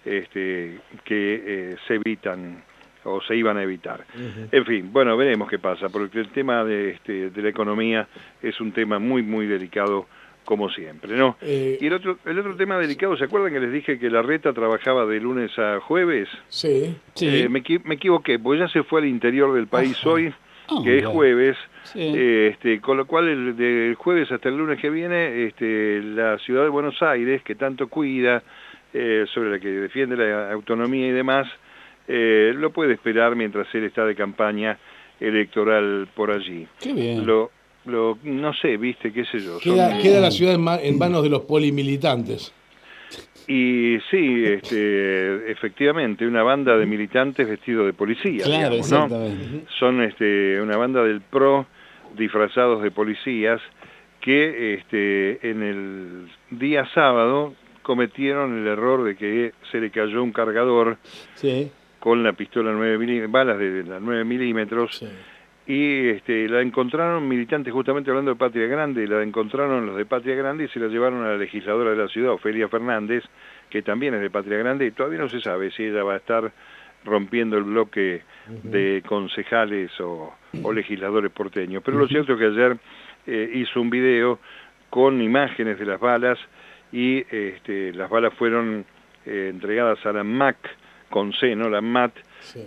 este, 0.06 0.80
que 1.04 1.44
eh, 1.46 1.76
se 1.88 1.96
evitan 1.96 2.64
o 3.04 3.22
se 3.22 3.36
iban 3.36 3.58
a 3.58 3.64
evitar. 3.64 4.06
En 4.52 4.66
fin, 4.66 4.90
bueno, 4.92 5.16
veremos 5.16 5.50
qué 5.50 5.60
pasa, 5.60 5.88
porque 5.88 6.20
el 6.20 6.30
tema 6.30 6.64
de, 6.66 6.92
este, 6.92 7.30
de 7.30 7.42
la 7.42 7.50
economía 7.50 8.08
es 8.42 8.60
un 8.60 8.74
tema 8.74 9.00
muy, 9.00 9.24
muy 9.24 9.48
delicado 9.48 10.08
como 10.44 10.70
siempre, 10.70 11.16
¿no? 11.16 11.38
Eh, 11.42 11.78
y 11.80 11.88
el 11.88 11.94
otro, 11.94 12.20
el 12.26 12.40
otro 12.40 12.56
tema 12.56 12.78
delicado, 12.78 13.18
¿se 13.18 13.26
acuerdan 13.26 13.52
que 13.52 13.60
les 13.60 13.72
dije 13.72 14.00
que 14.00 14.10
la 14.10 14.22
reta 14.22 14.54
trabajaba 14.54 15.06
de 15.06 15.20
lunes 15.20 15.58
a 15.58 15.80
jueves? 15.80 16.30
Sí, 16.48 16.98
sí. 17.16 17.28
Eh, 17.28 17.50
me, 17.50 17.64
me, 17.84 17.96
equivoqué, 17.96 18.40
porque 18.40 18.60
ya 18.60 18.68
se 18.70 18.84
fue 18.84 19.02
al 19.02 19.08
interior 19.08 19.54
del 19.54 19.68
país 19.68 20.06
hoy, 20.06 20.34
Ah, 20.70 20.82
que 20.84 21.00
es 21.00 21.06
jueves, 21.06 21.58
este, 21.96 22.80
con 22.82 22.98
lo 22.98 23.06
cual 23.06 23.28
el, 23.28 23.56
del 23.56 23.96
jueves 23.96 24.32
hasta 24.32 24.50
el 24.50 24.58
lunes 24.58 24.80
que 24.80 24.90
viene, 24.90 25.46
este, 25.46 26.02
la 26.02 26.38
ciudad 26.40 26.64
de 26.64 26.70
Buenos 26.70 27.02
Aires, 27.02 27.42
que 27.44 27.56
tanto 27.56 27.88
cuida, 27.88 28.44
eh, 28.94 29.26
sobre 29.34 29.52
la 29.52 29.60
que 29.60 29.70
defiende 29.70 30.16
la 30.16 30.52
autonomía 30.52 31.08
y 31.08 31.12
demás, 31.12 31.48
eh, 32.08 32.54
lo 32.56 32.72
puede 32.72 32.94
esperar 32.94 33.36
mientras 33.36 33.68
él 33.76 33.84
está 33.84 34.06
de 34.06 34.16
campaña 34.16 34.78
electoral 35.20 36.08
por 36.16 36.32
allí. 36.32 36.68
Qué 36.80 36.94
bien. 36.94 37.26
Lo, 37.26 37.52
lo, 37.86 38.18
no 38.24 38.54
sé, 38.54 38.78
viste, 38.78 39.12
qué 39.12 39.26
sé 39.26 39.40
yo. 39.40 39.60
Queda, 39.60 39.98
queda 39.98 40.20
la 40.20 40.32
ciudad 40.32 40.56
en 40.56 40.98
manos 40.98 41.24
de 41.24 41.30
los 41.30 41.42
polimilitantes. 41.42 42.54
Y 43.48 43.98
sí, 44.12 44.44
este, 44.44 45.50
efectivamente, 45.50 46.28
una 46.28 46.44
banda 46.44 46.78
de 46.78 46.86
militantes 46.86 47.48
vestidos 47.48 47.86
de 47.86 47.94
policía. 47.94 48.44
Claro. 48.44 48.84
Son 48.84 50.02
este, 50.02 50.60
una 50.62 50.76
banda 50.76 51.02
del 51.04 51.22
PRO 51.22 51.66
disfrazados 52.18 52.82
de 52.82 52.92
policías 52.92 53.62
que 54.22 54.74
este, 54.74 55.50
en 55.50 55.64
el 55.64 56.28
día 56.52 56.86
sábado 56.94 57.54
cometieron 57.82 58.60
el 58.60 58.68
error 58.68 59.04
de 59.04 59.16
que 59.16 59.54
se 59.72 59.80
le 59.80 59.92
cayó 59.92 60.22
un 60.22 60.34
cargador 60.34 60.98
con 62.00 62.24
la 62.24 62.34
pistola 62.34 62.72
9 62.74 63.28
balas 63.28 63.58
de 63.58 63.84
las 63.84 64.02
9 64.02 64.26
milímetros 64.26 65.04
y 65.68 66.08
este, 66.10 66.48
la 66.48 66.62
encontraron 66.62 67.28
militantes, 67.28 67.74
justamente 67.74 68.10
hablando 68.10 68.32
de 68.32 68.38
Patria 68.38 68.68
Grande, 68.68 69.06
la 69.06 69.22
encontraron 69.22 69.86
los 69.86 69.98
de 69.98 70.06
Patria 70.06 70.36
Grande 70.36 70.64
y 70.64 70.68
se 70.70 70.80
la 70.80 70.88
llevaron 70.88 71.26
a 71.26 71.32
la 71.32 71.38
legisladora 71.38 71.92
de 71.92 71.98
la 71.98 72.08
ciudad, 72.08 72.32
Ofelia 72.32 72.70
Fernández, 72.70 73.24
que 73.70 73.82
también 73.82 74.14
es 74.14 74.22
de 74.22 74.30
Patria 74.30 74.58
Grande, 74.58 74.86
y 74.86 74.92
todavía 74.92 75.20
no 75.20 75.28
se 75.28 75.42
sabe 75.42 75.72
si 75.72 75.84
ella 75.84 76.04
va 76.04 76.14
a 76.14 76.18
estar 76.18 76.54
rompiendo 77.04 77.58
el 77.58 77.64
bloque 77.64 78.24
de 78.64 79.04
concejales 79.06 79.92
o, 80.00 80.34
legisladores 80.74 81.32
porteños. 81.32 81.84
Pero 81.84 81.98
lo 81.98 82.08
cierto 82.08 82.34
es 82.34 82.40
que 82.40 82.46
ayer 82.46 82.78
eh, 83.26 83.52
hizo 83.54 83.82
un 83.82 83.90
video 83.90 84.40
con 84.90 85.22
imágenes 85.22 85.80
de 85.80 85.86
las 85.86 86.00
balas 86.00 86.40
y 86.92 87.26
este, 87.30 87.94
las 87.94 88.10
balas 88.10 88.34
fueron 88.34 88.86
eh, 89.26 89.50
entregadas 89.50 90.06
a 90.06 90.14
la 90.14 90.24
MAC, 90.24 90.58
con 91.10 91.34
C, 91.34 91.56
¿no? 91.56 91.70
La 91.70 91.82
MAT, 91.82 92.14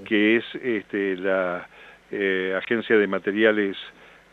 que 0.04 0.36
es 0.36 0.44
este, 0.62 1.16
la 1.16 1.66
eh, 2.10 2.54
agencia 2.56 2.96
de 2.96 3.06
materiales 3.06 3.76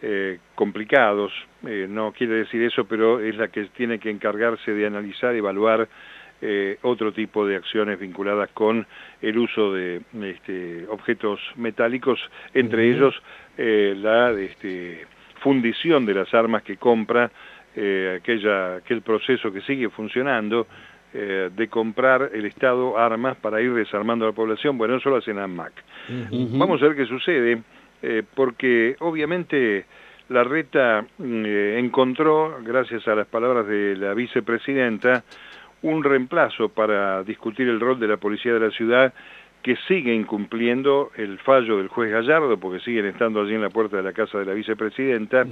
eh, 0.01 0.39
complicados, 0.55 1.31
no 1.61 2.11
quiere 2.11 2.35
decir 2.35 2.61
eso, 2.63 2.85
pero 2.85 3.19
es 3.19 3.35
la 3.35 3.47
que 3.47 3.65
tiene 3.75 3.99
que 3.99 4.09
encargarse 4.09 4.71
de 4.71 4.85
analizar, 4.85 5.35
evaluar 5.35 5.87
otro 6.83 7.11
tipo 7.11 7.47
de 7.47 7.55
acciones 7.55 7.99
vinculadas 7.99 8.49
con 8.53 8.85
el 9.21 9.37
uso 9.37 9.73
de 9.73 10.01
este, 10.21 10.85
objetos 10.87 11.39
metálicos, 11.55 12.19
entre 12.53 12.91
ellos 12.91 13.15
la 13.57 14.31
este, 14.31 15.05
fundición 15.39 16.05
de 16.05 16.13
las 16.13 16.31
armas 16.33 16.61
que 16.61 16.77
compra, 16.77 17.31
aquella, 17.73 18.75
aquel 18.75 19.01
proceso 19.01 19.51
que 19.51 19.61
sigue 19.61 19.89
funcionando, 19.89 20.67
de 21.11 21.67
comprar 21.69 22.29
el 22.33 22.45
Estado 22.45 22.97
armas 22.99 23.35
para 23.37 23.59
ir 23.59 23.73
desarmando 23.73 24.25
a 24.25 24.29
la 24.29 24.35
población, 24.35 24.77
bueno, 24.77 24.97
eso 24.97 25.09
lo 25.09 25.15
hacen 25.15 25.39
ANMAC. 25.39 25.73
Vamos 26.31 26.81
a 26.81 26.85
ver 26.85 26.95
qué 26.95 27.05
sucede, 27.05 27.63
eh, 28.01 28.23
porque 28.35 28.95
obviamente 28.99 29.85
la 30.29 30.43
reta 30.43 31.03
mm, 31.17 31.45
eh, 31.45 31.79
encontró, 31.79 32.59
gracias 32.63 33.07
a 33.07 33.15
las 33.15 33.27
palabras 33.27 33.65
de 33.67 33.95
la 33.95 34.13
vicepresidenta, 34.13 35.23
un 35.81 36.03
reemplazo 36.03 36.69
para 36.69 37.23
discutir 37.23 37.67
el 37.67 37.79
rol 37.79 37.99
de 37.99 38.07
la 38.07 38.17
policía 38.17 38.53
de 38.53 38.59
la 38.59 38.71
ciudad 38.71 39.13
que 39.61 39.75
sigue 39.87 40.13
incumpliendo 40.13 41.11
el 41.17 41.39
fallo 41.39 41.77
del 41.77 41.87
juez 41.87 42.11
Gallardo, 42.11 42.57
porque 42.57 42.79
siguen 42.79 43.05
estando 43.05 43.41
allí 43.41 43.53
en 43.53 43.61
la 43.61 43.69
puerta 43.69 43.97
de 43.97 44.03
la 44.03 44.13
casa 44.13 44.37
de 44.39 44.45
la 44.45 44.53
vicepresidenta, 44.53 45.45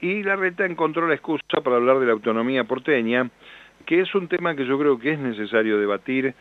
y 0.00 0.22
la 0.22 0.36
reta 0.36 0.64
encontró 0.64 1.08
la 1.08 1.14
excusa 1.14 1.60
para 1.62 1.76
hablar 1.76 1.98
de 1.98 2.06
la 2.06 2.12
autonomía 2.12 2.64
porteña, 2.64 3.30
que 3.86 4.00
es 4.00 4.14
un 4.14 4.28
tema 4.28 4.54
que 4.54 4.64
yo 4.64 4.78
creo 4.78 4.98
que 4.98 5.12
es 5.12 5.18
necesario 5.18 5.78
debatir, 5.78 6.34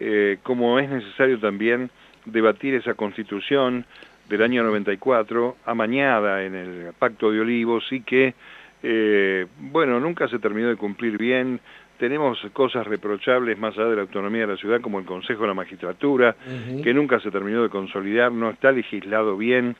eh, 0.00 0.38
como 0.42 0.78
es 0.78 0.88
necesario 0.88 1.38
también 1.38 1.90
debatir 2.24 2.74
esa 2.74 2.94
constitución 2.94 3.84
del 4.28 4.42
año 4.42 4.62
94, 4.62 5.56
amañada 5.64 6.44
en 6.44 6.54
el 6.54 6.92
Pacto 6.98 7.30
de 7.30 7.40
Olivos 7.40 7.84
y 7.92 8.02
que, 8.02 8.34
eh, 8.82 9.46
bueno, 9.58 10.00
nunca 10.00 10.28
se 10.28 10.38
terminó 10.38 10.68
de 10.68 10.76
cumplir 10.76 11.18
bien. 11.18 11.60
Tenemos 11.98 12.38
cosas 12.52 12.86
reprochables 12.86 13.58
más 13.58 13.76
allá 13.76 13.88
de 13.88 13.96
la 13.96 14.02
autonomía 14.02 14.42
de 14.42 14.54
la 14.54 14.56
ciudad, 14.56 14.80
como 14.80 14.98
el 15.00 15.04
Consejo 15.04 15.42
de 15.42 15.48
la 15.48 15.54
Magistratura, 15.54 16.36
que 16.82 16.94
nunca 16.94 17.18
se 17.20 17.30
terminó 17.30 17.62
de 17.62 17.68
consolidar, 17.68 18.30
no 18.30 18.50
está 18.50 18.70
legislado 18.70 19.36
bien, 19.36 19.76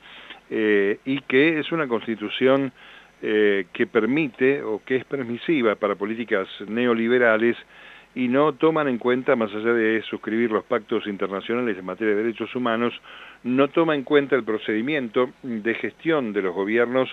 eh, 0.49 0.99
y 1.05 1.21
que 1.21 1.59
es 1.59 1.71
una 1.71 1.87
constitución 1.87 2.71
eh, 3.21 3.67
que 3.71 3.87
permite 3.87 4.63
o 4.63 4.81
que 4.83 4.97
es 4.97 5.05
permisiva 5.05 5.75
para 5.75 5.95
políticas 5.95 6.47
neoliberales 6.67 7.55
y 8.15 8.27
no 8.27 8.53
toman 8.53 8.87
en 8.87 8.97
cuenta, 8.97 9.35
más 9.35 9.53
allá 9.53 9.73
de 9.73 10.01
suscribir 10.01 10.51
los 10.51 10.63
pactos 10.63 11.05
internacionales 11.05 11.77
en 11.77 11.85
materia 11.85 12.15
de 12.15 12.23
derechos 12.23 12.53
humanos, 12.55 12.93
no 13.43 13.67
toma 13.67 13.95
en 13.95 14.03
cuenta 14.03 14.35
el 14.35 14.43
procedimiento 14.43 15.29
de 15.43 15.73
gestión 15.75 16.33
de 16.33 16.41
los 16.41 16.55
gobiernos 16.55 17.09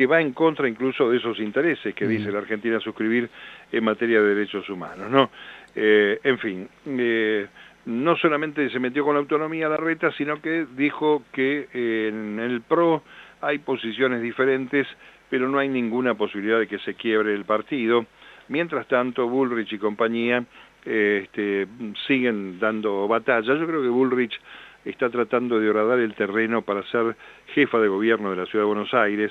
que 0.00 0.06
va 0.06 0.18
en 0.18 0.32
contra 0.32 0.66
incluso 0.66 1.10
de 1.10 1.18
esos 1.18 1.38
intereses 1.40 1.94
que 1.94 2.06
dice 2.06 2.32
la 2.32 2.38
Argentina 2.38 2.80
suscribir 2.80 3.28
en 3.70 3.84
materia 3.84 4.22
de 4.22 4.34
derechos 4.34 4.66
humanos. 4.70 5.10
¿no? 5.10 5.28
Eh, 5.74 6.18
en 6.24 6.38
fin, 6.38 6.66
eh, 6.86 7.46
no 7.84 8.16
solamente 8.16 8.70
se 8.70 8.78
metió 8.78 9.04
con 9.04 9.12
la 9.12 9.20
autonomía 9.20 9.68
la 9.68 9.76
reta, 9.76 10.10
sino 10.12 10.40
que 10.40 10.64
dijo 10.74 11.24
que 11.32 11.68
en 12.08 12.40
el 12.40 12.62
PRO 12.62 13.02
hay 13.42 13.58
posiciones 13.58 14.22
diferentes, 14.22 14.86
pero 15.28 15.50
no 15.50 15.58
hay 15.58 15.68
ninguna 15.68 16.14
posibilidad 16.14 16.58
de 16.58 16.66
que 16.66 16.78
se 16.78 16.94
quiebre 16.94 17.34
el 17.34 17.44
partido 17.44 18.06
Mientras 18.50 18.88
tanto, 18.88 19.28
Bullrich 19.28 19.72
y 19.74 19.78
compañía 19.78 20.44
este, 20.84 21.68
siguen 22.08 22.58
dando 22.58 23.06
batalla. 23.06 23.54
Yo 23.54 23.64
creo 23.64 23.80
que 23.80 23.88
Bullrich 23.88 24.40
está 24.84 25.08
tratando 25.08 25.60
de 25.60 25.70
horadar 25.70 26.00
el 26.00 26.14
terreno 26.14 26.62
para 26.62 26.82
ser 26.90 27.14
jefa 27.54 27.78
de 27.78 27.86
gobierno 27.86 28.30
de 28.30 28.36
la 28.36 28.46
Ciudad 28.46 28.64
de 28.64 28.68
Buenos 28.68 28.92
Aires, 28.92 29.30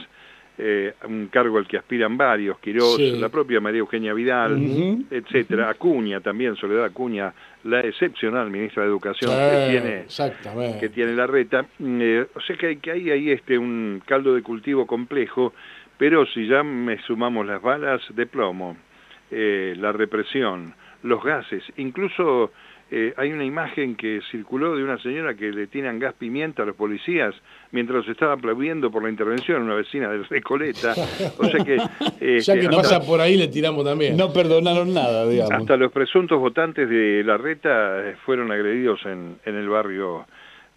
eh, 0.62 0.94
un 1.08 1.28
cargo 1.28 1.58
al 1.58 1.66
que 1.66 1.78
aspiran 1.78 2.18
varios, 2.18 2.60
Quirós, 2.60 3.00
la 3.00 3.30
propia 3.30 3.62
María 3.62 3.80
Eugenia 3.80 4.14
Vidal, 4.14 5.06
etcétera, 5.10 5.70
Acuña 5.70 6.20
también, 6.20 6.58
Soledad 6.58 6.84
Acuña, 6.84 7.34
la 7.64 7.80
excepcional 7.80 8.50
ministra 8.50 8.84
de 8.84 8.90
Educación 8.90 9.32
que, 9.32 9.70
tiene, 9.72 10.78
que 10.78 10.90
tiene 10.90 11.14
la 11.14 11.28
reta. 11.28 11.66
Eh, 11.80 12.28
o 12.36 12.42
sea 12.42 12.58
que, 12.58 12.68
hay, 12.68 12.76
que 12.76 12.92
hay 12.92 13.10
ahí 13.10 13.32
este, 13.32 13.58
un 13.58 14.02
caldo 14.06 14.36
de 14.36 14.42
cultivo 14.42 14.86
complejo, 14.86 15.54
pero 15.98 16.26
si 16.26 16.46
ya 16.46 16.62
me 16.62 17.02
sumamos 17.04 17.46
las 17.46 17.62
balas 17.62 18.02
de 18.10 18.26
plomo, 18.26 18.76
eh, 19.32 19.76
la 19.78 19.94
represión, 19.94 20.74
los 21.04 21.24
gases, 21.24 21.64
incluso 21.78 22.52
eh, 22.92 23.14
hay 23.18 23.32
una 23.32 23.46
imagen 23.46 23.96
que 23.96 24.20
circuló 24.32 24.76
de 24.76 24.84
una 24.84 24.98
señora 25.02 25.36
que 25.36 25.52
le 25.52 25.68
tiran 25.68 26.00
gas 26.00 26.16
pimienta 26.18 26.64
a 26.64 26.66
los 26.66 26.76
policías 26.76 27.36
mientras 27.72 28.08
estaba 28.08 28.34
aplaudiendo 28.34 28.90
por 28.90 29.04
la 29.04 29.10
intervención 29.10 29.62
una 29.62 29.76
vecina 29.76 30.10
de 30.10 30.24
Recoleta. 30.24 30.96
O 31.38 31.46
sea 31.46 31.64
que... 31.64 31.78
ya 32.40 32.60
que 32.60 32.68
pasa 32.70 33.02
por 33.02 33.22
ahí 33.22 33.38
le 33.38 33.48
tiramos 33.48 33.86
también. 33.86 34.18
No 34.18 34.34
perdonaron 34.34 34.94
nada, 34.94 35.28
digamos. 35.28 35.54
Hasta 35.54 35.78
los 35.78 35.92
presuntos 35.92 36.40
votantes 36.40 36.90
de 36.90 37.24
la 37.24 37.38
reta 37.38 38.10
eh, 38.10 38.16
fueron 38.26 38.52
agredidos 38.52 39.00
en, 39.06 39.38
en 39.46 39.56
el 39.56 39.70
barrio 39.70 40.26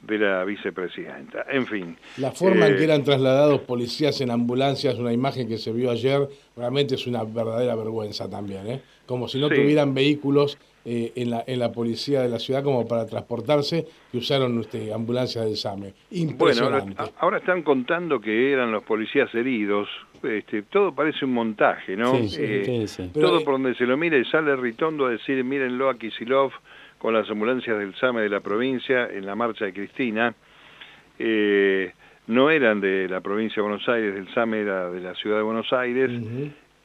de 0.03 0.19
la 0.19 0.45
vicepresidenta. 0.45 1.47
En 1.51 1.67
fin. 1.67 1.97
La 2.19 2.33
forma 2.33 2.67
en 2.67 2.75
que 2.75 2.83
eh, 2.83 2.85
eran 2.85 3.05
trasladados 3.05 3.61
policías 3.63 4.21
en 4.21 4.31
ambulancias, 4.31 4.99
una 4.99 5.13
imagen 5.13 5.49
que 5.49 5.59
se 5.59 5.73
vio 5.73 5.91
ayer, 5.91 6.29
realmente 6.57 6.97
es 6.97 7.07
una 7.07 7.23
verdadera 7.25 7.75
vergüenza 7.77 8.29
también, 8.29 8.67
¿eh? 8.67 8.83
Como 9.07 9.29
si 9.29 9.39
no 9.41 9.49
tuvieran 9.49 9.95
vehículos 9.95 10.59
eh, 10.85 11.13
en, 11.15 11.31
la, 11.31 11.45
en 11.47 11.61
la 11.61 11.71
policía 11.71 12.23
de 12.23 12.29
la 12.29 12.39
ciudad 12.39 12.65
como 12.65 12.89
para 12.89 13.07
transportarse, 13.07 13.87
que 14.11 14.19
usaron 14.19 14.59
este, 14.61 14.93
ambulancias 14.93 15.45
del 15.45 15.57
SAME. 15.57 15.95
Impresionante. 16.11 16.95
Bueno, 16.97 17.13
ahora 17.19 17.39
están 17.39 17.63
contando 17.63 18.21
que 18.21 18.53
eran 18.53 18.73
los 18.73 18.83
policías 18.83 19.33
heridos. 19.35 19.89
Este, 20.23 20.63
todo 20.63 20.93
parece 20.93 21.25
un 21.25 21.35
montaje, 21.35 21.97
¿no? 21.97 22.15
Eh, 22.17 22.87
todo 23.13 23.45
por 23.45 23.55
donde 23.55 23.75
se 23.75 23.87
lo 23.87 23.97
mire, 23.97 24.25
sale 24.25 24.55
Ritondo 24.57 25.07
a 25.07 25.11
decir, 25.11 25.43
mírenlo 25.45 25.89
a 25.89 25.99
Kisilov 25.99 26.53
con 26.99 27.15
las 27.15 27.29
ambulancias 27.31 27.79
del 27.79 27.95
SAME 27.97 28.23
de 28.23 28.29
la 28.29 28.41
provincia 28.41 29.07
en 29.07 29.27
la 29.27 29.35
marcha 29.35 29.65
de 29.65 29.73
Cristina. 29.73 30.35
Eh, 31.19 31.93
no 32.27 32.51
eran 32.51 32.81
de 32.81 33.09
la 33.09 33.21
provincia 33.21 33.57
de 33.57 33.69
Buenos 33.69 33.89
Aires, 33.89 34.15
del 34.15 34.33
SAME 34.35 34.61
era 34.61 34.91
de 34.91 35.01
la 35.01 35.15
ciudad 35.15 35.37
de 35.37 35.43
Buenos 35.43 35.73
Aires, 35.73 36.11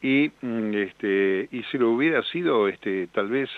y, 0.02 0.32
mm, 0.42 0.74
este, 0.74 1.48
y 1.52 1.64
si 1.72 1.78
lo 1.78 1.92
hubiera 1.92 2.24
sido, 2.24 2.68
este, 2.68 3.08
tal 3.08 3.30
vez 3.30 3.50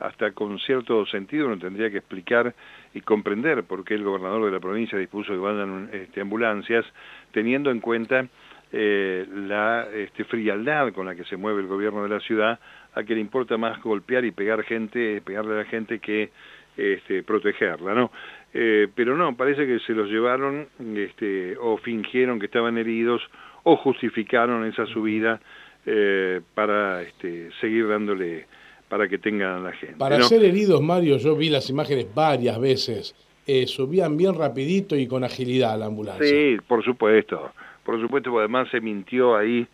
hasta 0.00 0.32
con 0.32 0.58
cierto 0.58 1.06
sentido 1.06 1.46
uno 1.46 1.58
tendría 1.58 1.90
que 1.90 1.98
explicar 1.98 2.54
y 2.94 3.00
comprender 3.00 3.64
por 3.64 3.84
qué 3.84 3.94
el 3.94 4.04
gobernador 4.04 4.46
de 4.46 4.52
la 4.52 4.60
provincia 4.60 4.98
dispuso 4.98 5.32
que 5.32 5.38
vayan 5.38 5.90
este, 5.92 6.20
ambulancias, 6.20 6.84
teniendo 7.32 7.70
en 7.70 7.80
cuenta 7.80 8.26
eh, 8.72 9.26
la 9.32 9.88
este, 9.92 10.24
frialdad 10.24 10.92
con 10.92 11.06
la 11.06 11.14
que 11.14 11.24
se 11.24 11.36
mueve 11.36 11.60
el 11.60 11.66
gobierno 11.66 12.02
de 12.02 12.08
la 12.08 12.20
ciudad, 12.20 12.58
a 12.94 13.04
que 13.04 13.14
le 13.14 13.20
importa 13.20 13.56
más 13.56 13.80
golpear 13.82 14.24
y 14.24 14.32
pegar 14.32 14.62
gente, 14.64 15.20
pegarle 15.20 15.54
a 15.54 15.58
la 15.58 15.64
gente 15.64 15.98
que 15.98 16.30
este, 16.76 17.22
protegerla, 17.22 17.94
¿no? 17.94 18.10
Eh, 18.54 18.88
pero 18.94 19.16
no, 19.16 19.36
parece 19.36 19.66
que 19.66 19.78
se 19.80 19.92
los 19.92 20.08
llevaron 20.08 20.66
este, 20.96 21.56
o 21.58 21.76
fingieron 21.78 22.40
que 22.40 22.46
estaban 22.46 22.78
heridos 22.78 23.22
o 23.62 23.76
justificaron 23.76 24.64
esa 24.64 24.86
subida 24.86 25.40
eh, 25.86 26.40
para 26.54 27.02
este, 27.02 27.50
seguir 27.60 27.86
dándole 27.86 28.46
para 28.90 29.08
que 29.08 29.18
tengan 29.18 29.62
la 29.62 29.72
gente. 29.72 29.94
Para 29.96 30.20
ser 30.24 30.44
heridos, 30.44 30.82
Mario, 30.82 31.16
yo 31.16 31.36
vi 31.36 31.48
las 31.48 31.70
imágenes 31.70 32.12
varias 32.12 32.60
veces. 32.60 33.14
Eh, 33.46 33.68
subían 33.68 34.16
bien 34.16 34.34
rapidito 34.34 34.96
y 34.96 35.06
con 35.06 35.22
agilidad 35.22 35.74
a 35.74 35.76
la 35.76 35.86
ambulancia. 35.86 36.26
Sí, 36.26 36.56
por 36.66 36.84
supuesto. 36.84 37.52
Por 37.84 38.00
supuesto, 38.00 38.36
además 38.36 38.68
se 38.70 38.80
mintió 38.80 39.36
ahí 39.36 39.64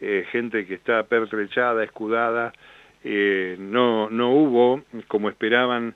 eh, 0.00 0.24
gente 0.32 0.66
que 0.66 0.74
está 0.74 1.04
pertrechada, 1.04 1.84
escudada. 1.84 2.52
Eh, 3.04 3.56
no, 3.60 4.10
no 4.10 4.32
hubo, 4.32 4.82
como 5.06 5.28
esperaban, 5.30 5.94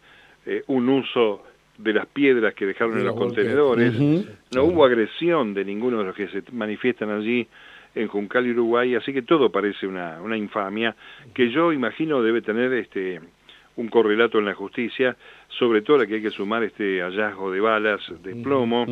un 0.68 0.88
uso 0.88 1.42
de 1.76 1.92
las 1.92 2.06
piedras 2.06 2.54
que 2.54 2.64
dejaron 2.64 2.96
en 2.96 3.04
los 3.04 3.16
contenedores. 3.16 3.92
No 4.54 4.64
hubo 4.64 4.84
agresión 4.84 5.52
de 5.52 5.64
ninguno 5.64 5.98
de 5.98 6.04
los 6.04 6.16
que 6.16 6.28
se 6.28 6.42
manifiestan 6.52 7.10
allí 7.10 7.46
en 7.94 8.08
Juncal 8.08 8.46
y 8.46 8.50
Uruguay, 8.50 8.94
así 8.94 9.12
que 9.12 9.22
todo 9.22 9.50
parece 9.50 9.86
una, 9.86 10.20
una 10.22 10.36
infamia 10.36 10.94
que 11.34 11.50
yo 11.50 11.72
imagino 11.72 12.22
debe 12.22 12.42
tener 12.42 12.72
este 12.74 13.20
un 13.78 13.88
correlato 13.88 14.40
en 14.40 14.44
la 14.44 14.54
justicia, 14.54 15.16
sobre 15.48 15.82
todo 15.82 15.98
la 15.98 16.06
que 16.06 16.16
hay 16.16 16.22
que 16.22 16.30
sumar 16.30 16.64
este 16.64 17.00
hallazgo 17.00 17.52
de 17.52 17.60
balas 17.60 18.00
de 18.24 18.34
plomo 18.34 18.84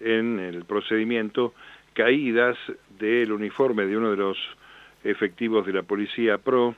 en 0.00 0.40
el 0.40 0.64
procedimiento, 0.64 1.54
caídas 1.92 2.56
del 2.98 3.30
uniforme 3.30 3.86
de 3.86 3.96
uno 3.96 4.10
de 4.10 4.16
los 4.16 4.36
efectivos 5.04 5.64
de 5.66 5.72
la 5.72 5.82
policía 5.82 6.38
PRO 6.38 6.74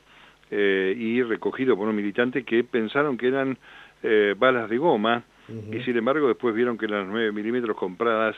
eh, 0.51 0.95
y 0.99 1.23
recogido 1.23 1.77
por 1.77 1.89
un 1.89 1.97
militante 1.97 2.45
que 2.45 2.63
pensaron 2.63 3.17
que 3.17 3.29
eran 3.29 3.57
eh, 4.03 4.35
balas 4.39 4.69
de 4.69 4.77
goma 4.77 5.25
y 5.49 5.81
sin 5.83 5.97
embargo 5.97 6.29
después 6.29 6.55
vieron 6.55 6.77
que 6.77 6.87
eran 6.87 7.09
9 7.09 7.33
milímetros 7.33 7.77
compradas 7.77 8.37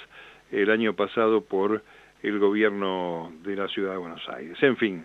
el 0.53 0.71
año 0.71 0.93
pasado 0.95 1.41
por 1.41 1.83
el 2.23 2.39
gobierno 2.39 3.33
de 3.43 3.57
la 3.57 3.69
ciudad 3.69 3.93
de 3.93 3.99
Buenos 3.99 4.29
Aires. 4.29 4.57
En 4.63 4.77
fin, 4.77 5.05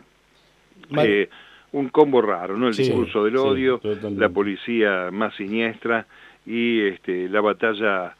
eh, 0.97 1.29
un 1.71 1.89
combo 1.89 2.21
raro, 2.21 2.57
¿no? 2.57 2.67
El 2.67 2.75
discurso 2.75 3.23
del 3.23 3.37
odio, 3.37 3.79
la 4.15 4.29
policía 4.29 5.09
más 5.11 5.35
siniestra 5.35 6.05
y 6.45 6.81
este, 6.81 7.29
la 7.29 7.41
batalla 7.41 8.15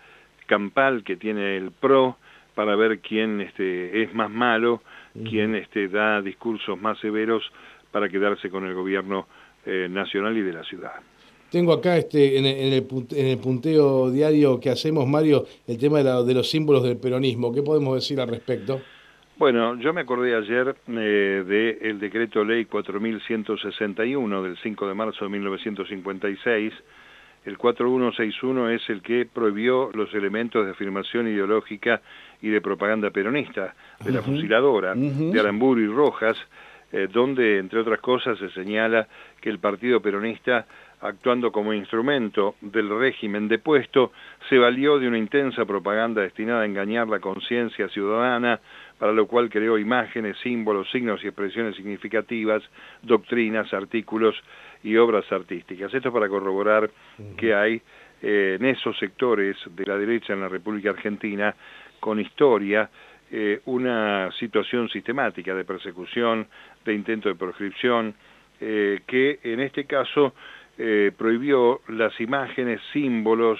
campal 0.46 1.04
que 1.04 1.16
tiene 1.16 1.58
el 1.58 1.72
PRO 1.72 2.18
para 2.56 2.76
ver 2.76 3.00
quién 3.00 3.42
este, 3.42 4.04
es 4.04 4.14
más 4.14 4.30
malo, 4.30 4.82
quién 5.28 5.56
este, 5.56 5.88
da 5.88 6.22
discursos 6.22 6.80
más 6.80 7.00
severos 7.00 7.44
para 7.92 8.10
quedarse 8.10 8.50
con 8.50 8.66
el 8.66 8.74
gobierno 8.74 9.28
eh, 9.66 9.88
nacional 9.90 10.38
y 10.38 10.42
de 10.42 10.54
la 10.54 10.64
ciudad. 10.64 11.02
Tengo 11.54 11.72
acá 11.72 11.98
este, 11.98 12.40
en, 12.40 12.48
el, 12.48 12.84
en 13.12 13.28
el 13.28 13.38
punteo 13.38 14.10
diario 14.10 14.60
que 14.60 14.72
hacemos, 14.72 15.08
Mario, 15.08 15.46
el 15.68 15.78
tema 15.78 16.00
de, 16.00 16.26
de, 16.26 16.34
los 16.34 16.50
símbolos 16.50 16.82
del 16.82 16.98
peronismo. 16.98 17.54
¿Qué 17.54 17.62
podemos 17.62 17.94
decir 17.94 18.20
al 18.20 18.28
respecto? 18.28 18.82
Bueno, 19.38 19.80
yo 19.80 19.94
me 19.94 20.02
acordé 20.02 20.36
ayer 20.36 20.76
eh, 20.88 21.78
del 21.80 22.00
decreto 22.00 22.44
ley 22.44 22.66
4161 22.66 24.42
del 24.42 24.58
5 24.64 24.88
de 24.88 24.94
marzo 24.96 25.26
de 25.26 25.30
1956. 25.30 26.74
El 27.46 27.58
4161 27.60 28.70
es 28.72 28.90
el 28.90 29.04
que 29.04 29.28
prohibió 29.32 29.92
los 29.94 30.12
elementos 30.16 30.66
de 30.66 30.72
afirmación 30.72 31.28
ideológica 31.28 32.02
y 32.42 32.50
de 32.50 32.62
propaganda 32.62 33.12
peronista 33.12 33.76
de 34.04 34.12
la 34.12 34.24
fusiladora, 34.24 34.96
de 34.96 35.40
Aramburu 35.40 35.82
y 35.82 35.88
Rojas, 35.88 36.36
eh, 36.92 37.08
donde, 37.12 37.60
entre 37.60 37.80
otras 37.80 38.00
cosas, 38.00 38.40
se 38.40 38.50
señala 38.52 39.08
que 39.42 39.50
el 39.50 39.60
Partido 39.60 40.00
Peronista 40.00 40.68
actuando 41.04 41.52
como 41.52 41.74
instrumento 41.74 42.56
del 42.62 42.90
régimen 42.90 43.48
depuesto, 43.48 44.14
se 44.50 44.58
valió 44.58 44.98
de 45.00 45.08
una 45.08 45.18
intensa 45.18 45.66
propaganda 45.66 46.22
destinada 46.22 46.62
a 46.62 46.66
engañar 46.66 47.08
la 47.10 47.20
conciencia 47.20 47.90
ciudadana, 47.90 48.60
para 48.98 49.12
lo 49.12 49.28
cual 49.28 49.50
creó 49.50 49.78
imágenes, 49.78 50.38
símbolos, 50.42 50.90
signos 50.92 51.24
y 51.24 51.28
expresiones 51.28 51.76
significativas, 51.76 52.64
doctrinas, 53.02 53.74
artículos 53.74 54.36
y 54.82 54.96
obras 54.96 55.30
artísticas. 55.32 55.94
Esto 55.94 56.12
para 56.14 56.30
corroborar 56.30 56.90
que 57.38 57.54
hay 57.54 57.82
eh, 58.22 58.58
en 58.58 58.66
esos 58.66 58.98
sectores 58.98 59.58
de 59.66 59.86
la 59.86 59.98
derecha 59.98 60.32
en 60.32 60.40
la 60.40 60.48
República 60.48 60.92
Argentina, 60.92 61.54
con 62.00 62.20
historia, 62.20 62.90
eh, 63.30 63.60
una 63.66 64.32
situación 64.40 64.88
sistemática 64.88 65.54
de 65.54 65.66
persecución, 65.66 66.48
de 66.86 66.94
intento 66.94 67.28
de 67.28 67.36
proscripción, 67.36 68.16
eh, 68.62 69.02
que 69.06 69.40
en 69.44 69.60
este 69.60 69.86
caso 69.86 70.34
eh, 70.78 71.12
prohibió 71.16 71.82
las 71.88 72.20
imágenes, 72.20 72.82
símbolos, 72.92 73.60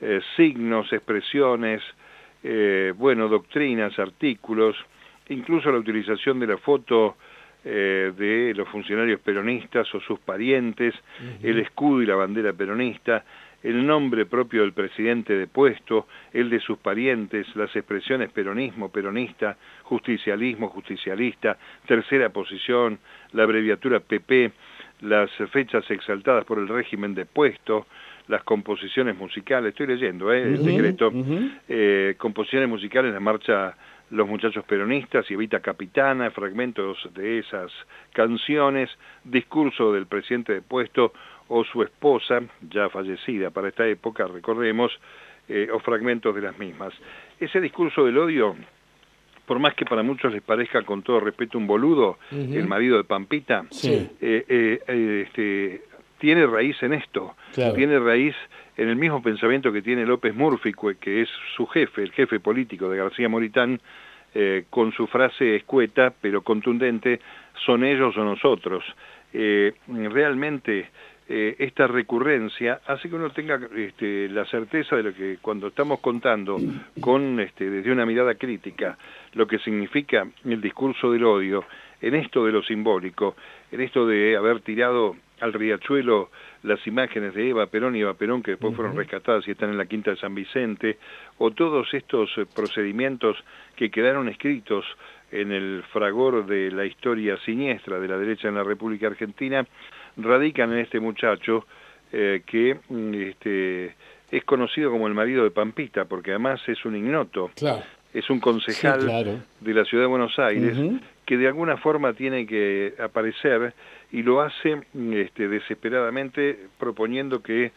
eh, 0.00 0.20
signos, 0.36 0.92
expresiones, 0.92 1.80
eh, 2.42 2.92
bueno, 2.96 3.28
doctrinas, 3.28 3.96
artículos, 3.98 4.76
incluso 5.28 5.70
la 5.70 5.78
utilización 5.78 6.40
de 6.40 6.46
la 6.46 6.58
foto 6.58 7.16
de 7.62 8.54
los 8.56 8.66
funcionarios 8.70 9.20
peronistas 9.20 9.94
o 9.94 10.00
sus 10.00 10.18
parientes, 10.20 10.94
el 11.42 11.58
escudo 11.58 12.00
y 12.00 12.06
la 12.06 12.14
bandera 12.14 12.54
peronista, 12.54 13.22
el 13.62 13.86
nombre 13.86 14.24
propio 14.24 14.62
del 14.62 14.72
presidente 14.72 15.36
depuesto, 15.36 16.06
el 16.32 16.48
de 16.48 16.60
sus 16.60 16.78
parientes, 16.78 17.46
las 17.56 17.74
expresiones 17.76 18.30
peronismo, 18.30 18.90
peronista, 18.90 19.56
justicialismo, 19.82 20.68
justicialista, 20.68 21.58
tercera 21.86 22.30
posición, 22.30 22.98
la 23.32 23.42
abreviatura 23.42 24.00
PP, 24.00 24.52
las 25.00 25.30
fechas 25.50 25.88
exaltadas 25.90 26.44
por 26.44 26.58
el 26.58 26.68
régimen 26.68 27.14
depuesto, 27.14 27.86
las 28.28 28.42
composiciones 28.44 29.16
musicales, 29.16 29.70
estoy 29.70 29.88
leyendo 29.88 30.32
¿eh? 30.32 30.42
el 30.42 30.64
decreto, 30.64 31.12
eh, 31.68 32.14
composiciones 32.18 32.68
musicales 32.68 33.12
la 33.12 33.20
marcha 33.20 33.76
Los 34.10 34.28
Muchachos 34.28 34.64
Peronistas 34.64 35.28
y 35.30 35.34
Evita 35.34 35.60
Capitana, 35.60 36.30
fragmentos 36.30 36.98
de 37.14 37.40
esas 37.40 37.72
canciones, 38.12 38.90
discurso 39.24 39.92
del 39.92 40.06
presidente 40.06 40.54
de 40.54 40.62
puesto 40.62 41.12
o 41.48 41.64
su 41.64 41.82
esposa, 41.82 42.40
ya 42.70 42.88
fallecida 42.88 43.50
para 43.50 43.68
esta 43.68 43.86
época, 43.86 44.26
recordemos, 44.28 44.92
eh, 45.48 45.68
o 45.72 45.80
fragmentos 45.80 46.32
de 46.32 46.42
las 46.42 46.56
mismas. 46.58 46.94
Ese 47.40 47.60
discurso 47.60 48.04
del 48.04 48.18
odio, 48.18 48.54
por 49.50 49.58
más 49.58 49.74
que 49.74 49.84
para 49.84 50.04
muchos 50.04 50.32
les 50.32 50.42
parezca 50.42 50.80
con 50.82 51.02
todo 51.02 51.18
respeto 51.18 51.58
un 51.58 51.66
boludo, 51.66 52.18
el 52.30 52.68
marido 52.68 52.98
de 52.98 53.02
Pampita, 53.02 53.64
eh, 53.82 54.14
eh, 54.20 55.24
este, 55.26 55.82
tiene 56.20 56.46
raíz 56.46 56.80
en 56.84 56.92
esto, 56.92 57.34
tiene 57.52 57.98
raíz 57.98 58.36
en 58.76 58.90
el 58.90 58.94
mismo 58.94 59.20
pensamiento 59.20 59.72
que 59.72 59.82
tiene 59.82 60.06
López 60.06 60.36
Murphy, 60.36 60.72
que 61.00 61.22
es 61.22 61.28
su 61.56 61.66
jefe, 61.66 62.00
el 62.00 62.12
jefe 62.12 62.38
político 62.38 62.88
de 62.88 62.98
García 62.98 63.28
Moritán, 63.28 63.80
con 64.70 64.92
su 64.92 65.08
frase 65.08 65.56
escueta 65.56 66.12
pero 66.20 66.42
contundente, 66.42 67.18
son 67.66 67.82
ellos 67.82 68.16
o 68.16 68.22
nosotros. 68.22 68.84
realmente 69.32 70.90
eh, 71.32 71.54
esta 71.60 71.86
recurrencia 71.86 72.80
hace 72.88 73.08
que 73.08 73.14
uno 73.14 73.30
tenga 73.30 73.60
este, 73.76 74.28
la 74.30 74.44
certeza 74.46 74.96
de 74.96 75.04
lo 75.04 75.14
que 75.14 75.38
cuando 75.40 75.68
estamos 75.68 76.00
contando 76.00 76.56
con 77.00 77.38
este, 77.38 77.70
desde 77.70 77.92
una 77.92 78.04
mirada 78.04 78.34
crítica 78.34 78.98
lo 79.34 79.46
que 79.46 79.60
significa 79.60 80.26
el 80.44 80.60
discurso 80.60 81.12
del 81.12 81.24
odio, 81.24 81.64
en 82.00 82.16
esto 82.16 82.44
de 82.44 82.50
lo 82.50 82.64
simbólico, 82.64 83.36
en 83.70 83.80
esto 83.80 84.08
de 84.08 84.36
haber 84.36 84.58
tirado 84.62 85.14
al 85.38 85.52
riachuelo 85.52 86.30
las 86.64 86.84
imágenes 86.88 87.32
de 87.34 87.50
Eva 87.50 87.66
Perón 87.66 87.94
y 87.94 88.00
Eva 88.00 88.14
Perón 88.14 88.42
que 88.42 88.50
después 88.52 88.74
fueron 88.74 88.96
rescatadas 88.96 89.46
y 89.46 89.52
están 89.52 89.70
en 89.70 89.78
la 89.78 89.86
Quinta 89.86 90.10
de 90.10 90.16
San 90.16 90.34
Vicente, 90.34 90.98
o 91.38 91.52
todos 91.52 91.94
estos 91.94 92.28
eh, 92.38 92.46
procedimientos 92.52 93.36
que 93.76 93.88
quedaron 93.88 94.28
escritos 94.28 94.84
en 95.30 95.52
el 95.52 95.84
fragor 95.92 96.44
de 96.46 96.72
la 96.72 96.84
historia 96.84 97.36
siniestra 97.44 98.00
de 98.00 98.08
la 98.08 98.18
derecha 98.18 98.48
en 98.48 98.56
la 98.56 98.64
República 98.64 99.06
Argentina, 99.06 99.64
radican 100.16 100.72
en 100.72 100.78
este 100.78 101.00
muchacho 101.00 101.66
eh, 102.12 102.42
que 102.46 102.78
mm, 102.88 103.14
este, 103.14 103.94
es 104.30 104.44
conocido 104.44 104.90
como 104.90 105.06
el 105.06 105.14
marido 105.14 105.44
de 105.44 105.50
Pampita, 105.50 106.04
porque 106.06 106.30
además 106.30 106.60
es 106.66 106.84
un 106.84 106.96
ignoto, 106.96 107.50
es 108.12 108.28
un 108.30 108.40
concejal 108.40 109.06
de 109.60 109.74
la 109.74 109.84
ciudad 109.84 110.04
de 110.04 110.08
Buenos 110.08 110.38
Aires, 110.38 110.76
que 111.24 111.36
de 111.36 111.46
alguna 111.46 111.76
forma 111.76 112.12
tiene 112.12 112.46
que 112.46 112.94
aparecer 112.98 113.74
y 114.10 114.22
lo 114.22 114.40
hace 114.40 114.76
mm, 114.92 115.12
este, 115.12 115.48
desesperadamente 115.48 116.58
proponiendo 116.78 117.42
que 117.42 117.72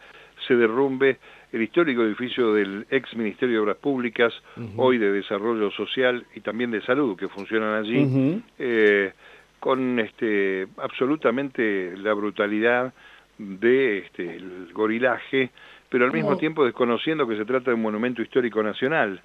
se 0.48 0.56
derrumbe 0.56 1.18
el 1.52 1.62
histórico 1.62 2.02
edificio 2.02 2.52
del 2.52 2.86
ex 2.90 3.14
Ministerio 3.14 3.54
de 3.54 3.60
Obras 3.60 3.76
Públicas, 3.76 4.32
hoy 4.76 4.98
de 4.98 5.12
Desarrollo 5.12 5.70
Social 5.70 6.26
y 6.34 6.40
también 6.40 6.72
de 6.72 6.82
Salud, 6.82 7.16
que 7.16 7.28
funcionan 7.28 7.74
allí, 7.74 8.42
con 9.60 9.98
este, 9.98 10.66
absolutamente 10.78 11.96
la 11.96 12.12
brutalidad 12.12 12.92
de 13.38 13.98
este, 13.98 14.36
el 14.36 14.72
gorilaje, 14.72 15.50
pero 15.88 16.04
al 16.04 16.12
mismo 16.12 16.36
tiempo 16.36 16.64
desconociendo 16.64 17.26
que 17.26 17.36
se 17.36 17.44
trata 17.44 17.70
de 17.70 17.74
un 17.74 17.82
monumento 17.82 18.20
histórico 18.22 18.62
nacional. 18.62 19.22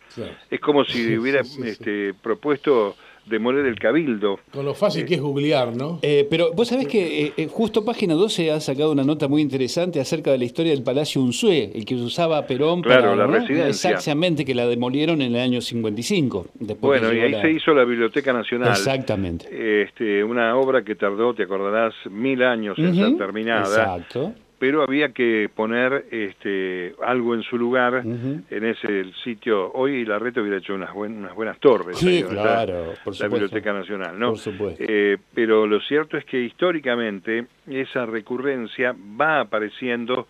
Es 0.50 0.60
como 0.60 0.86
si 0.86 1.18
hubiera 1.18 1.42
este, 1.42 2.14
propuesto 2.14 2.96
demoler 3.26 3.66
el 3.66 3.78
cabildo. 3.80 4.40
Con 4.52 4.66
lo 4.66 4.74
fácil 4.74 5.06
que 5.06 5.16
es 5.16 5.22
googlear, 5.22 5.76
¿no? 5.76 6.00
Eh, 6.02 6.28
pero 6.30 6.52
vos 6.54 6.68
sabés 6.68 6.88
que 6.88 7.26
eh, 7.26 7.34
eh, 7.38 7.48
justo 7.50 7.86
Página 7.86 8.14
12 8.14 8.52
ha 8.52 8.60
sacado 8.60 8.92
una 8.92 9.04
nota 9.04 9.28
muy 9.28 9.42
interesante 9.42 10.00
acerca 10.00 10.32
de 10.32 10.38
la 10.38 10.46
historia 10.46 10.72
del 10.72 10.84
Palacio 10.84 11.22
Unzué, 11.22 11.72
el 11.76 11.86
que 11.86 11.96
usaba 11.96 12.46
Perón 12.46 12.82
claro, 12.82 13.16
la 13.16 13.28
residencia. 13.28 13.92
Exactamente, 13.92 14.46
que 14.46 14.56
la 14.56 14.68
demolieron 14.68 15.22
en 15.22 15.36
el 15.36 15.42
año 15.42 15.62
55. 15.62 16.48
bueno, 16.82 17.14
y 17.14 17.20
ahí 17.20 17.42
se 17.42 17.52
hizo 17.52 17.74
la 17.74 17.84
Biblioteca 17.84 18.34
Nacional. 18.34 18.70
Exactamente. 18.70 19.84
Este, 19.84 20.24
una 20.24 20.56
obra 20.56 20.84
que 20.84 20.96
tardó, 20.96 21.34
te 21.34 21.44
acordarás, 21.44 21.94
mil 22.10 22.44
años 22.44 22.78
en 22.78 22.96
ser 22.96 23.18
terminada. 23.18 23.98
Exacto 23.98 24.34
pero 24.60 24.84
había 24.84 25.14
que 25.14 25.50
poner 25.54 26.06
este, 26.12 26.94
algo 27.04 27.34
en 27.34 27.44
su 27.44 27.58
lugar 27.58 28.04
en 28.06 28.66
ese 28.66 29.06
sitio. 29.24 29.72
Hoy 29.72 30.06
la 30.06 30.20
red 30.20 30.38
hubiera 30.38 30.58
hecho 30.58 30.76
unas, 30.76 30.94
unas 30.94 31.34
buenas 31.34 31.58
torres. 31.60 31.98
Sí, 31.98 32.24
claro, 32.24 32.94
la 33.20 33.28
Biblioteca 33.28 33.72
Nacional, 33.72 34.20
¿no? 34.20 34.30
Por 34.32 34.38
supuesto. 34.38 34.84
Eh, 34.86 35.18
pero 35.34 35.66
lo 35.66 35.80
cierto 35.80 36.18
es 36.18 36.26
que 36.26 36.40
históricamente 36.42 37.46
esa 37.68 38.06
recurrencia 38.06 38.94
va 39.20 39.40
apareciendo 39.40 40.28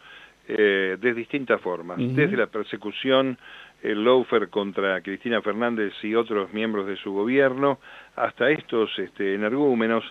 eh, 0.47 0.97
de 0.99 1.13
distintas 1.13 1.59
formas, 1.59 1.97
desde 1.97 2.37
la 2.37 2.47
persecución 2.47 3.37
el 3.81 4.03
Laufer 4.03 4.49
contra 4.49 4.99
Cristina 5.01 5.41
Fernández 5.41 5.93
y 6.03 6.13
otros 6.13 6.53
miembros 6.53 6.85
de 6.85 6.97
su 6.97 7.13
gobierno, 7.13 7.79
hasta 8.15 8.49
estos 8.49 8.89
este, 8.99 9.35
energúmenos 9.35 10.03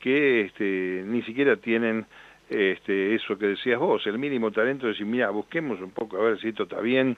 que 0.00 0.42
este, 0.42 1.04
ni 1.06 1.22
siquiera 1.22 1.56
tienen 1.56 2.04
este, 2.52 3.14
eso 3.14 3.38
que 3.38 3.46
decías 3.46 3.78
vos, 3.78 4.06
el 4.06 4.18
mínimo 4.18 4.50
talento 4.50 4.86
de 4.86 4.92
decir, 4.92 5.06
mira, 5.06 5.30
busquemos 5.30 5.80
un 5.80 5.90
poco 5.90 6.18
a 6.18 6.24
ver 6.24 6.40
si 6.40 6.48
esto 6.48 6.64
está 6.64 6.80
bien, 6.80 7.16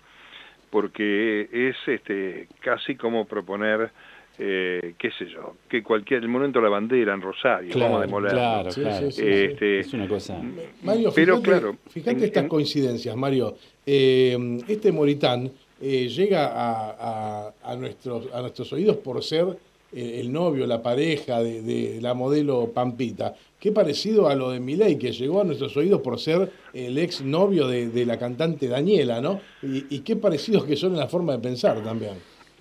porque 0.70 1.48
es 1.52 1.76
este, 1.86 2.48
casi 2.60 2.96
como 2.96 3.26
proponer, 3.26 3.90
eh, 4.38 4.94
qué 4.98 5.10
sé 5.12 5.26
yo, 5.26 5.56
que 5.68 5.82
cualquier, 5.82 6.22
el 6.22 6.28
momento 6.28 6.58
de 6.58 6.64
la 6.64 6.70
bandera 6.70 7.14
en 7.14 7.20
Rosario, 7.20 7.72
claro, 7.72 7.92
vamos 7.92 8.02
a 8.02 8.06
demoler. 8.06 8.32
Claro, 8.32 8.70
claro. 8.70 9.06
este, 9.08 9.78
es 9.80 9.92
una 9.92 10.08
cosa. 10.08 10.40
Mario, 10.82 11.12
pero 11.14 11.36
fíjate, 11.36 11.50
claro, 11.50 11.76
fíjate 11.90 12.24
estas 12.24 12.46
coincidencias, 12.46 13.16
Mario. 13.16 13.56
Eh, 13.86 14.58
este 14.68 14.90
Moritán 14.92 15.50
eh, 15.80 16.08
llega 16.08 16.50
a, 16.54 17.52
a, 17.62 17.76
nuestros, 17.76 18.32
a 18.32 18.40
nuestros 18.40 18.72
oídos 18.72 18.96
por 18.96 19.22
ser 19.22 19.46
el 19.94 20.32
novio, 20.32 20.66
la 20.66 20.82
pareja 20.82 21.42
de, 21.42 21.98
la 22.00 22.14
modelo 22.14 22.70
Pampita. 22.74 23.34
Qué 23.58 23.72
parecido 23.72 24.28
a 24.28 24.34
lo 24.34 24.50
de 24.50 24.60
Milei, 24.60 24.98
que 24.98 25.12
llegó 25.12 25.40
a 25.40 25.44
nuestros 25.44 25.76
oídos 25.76 26.00
por 26.00 26.18
ser 26.18 26.50
el 26.72 26.98
ex 26.98 27.22
novio 27.22 27.66
de, 27.68 28.06
la 28.06 28.18
cantante 28.18 28.68
Daniela, 28.68 29.20
¿no? 29.20 29.40
Y, 29.62 30.00
qué 30.00 30.16
parecidos 30.16 30.64
que 30.64 30.76
son 30.76 30.92
en 30.92 30.98
la 30.98 31.06
forma 31.06 31.32
de 31.32 31.38
pensar 31.38 31.82
también. 31.82 32.14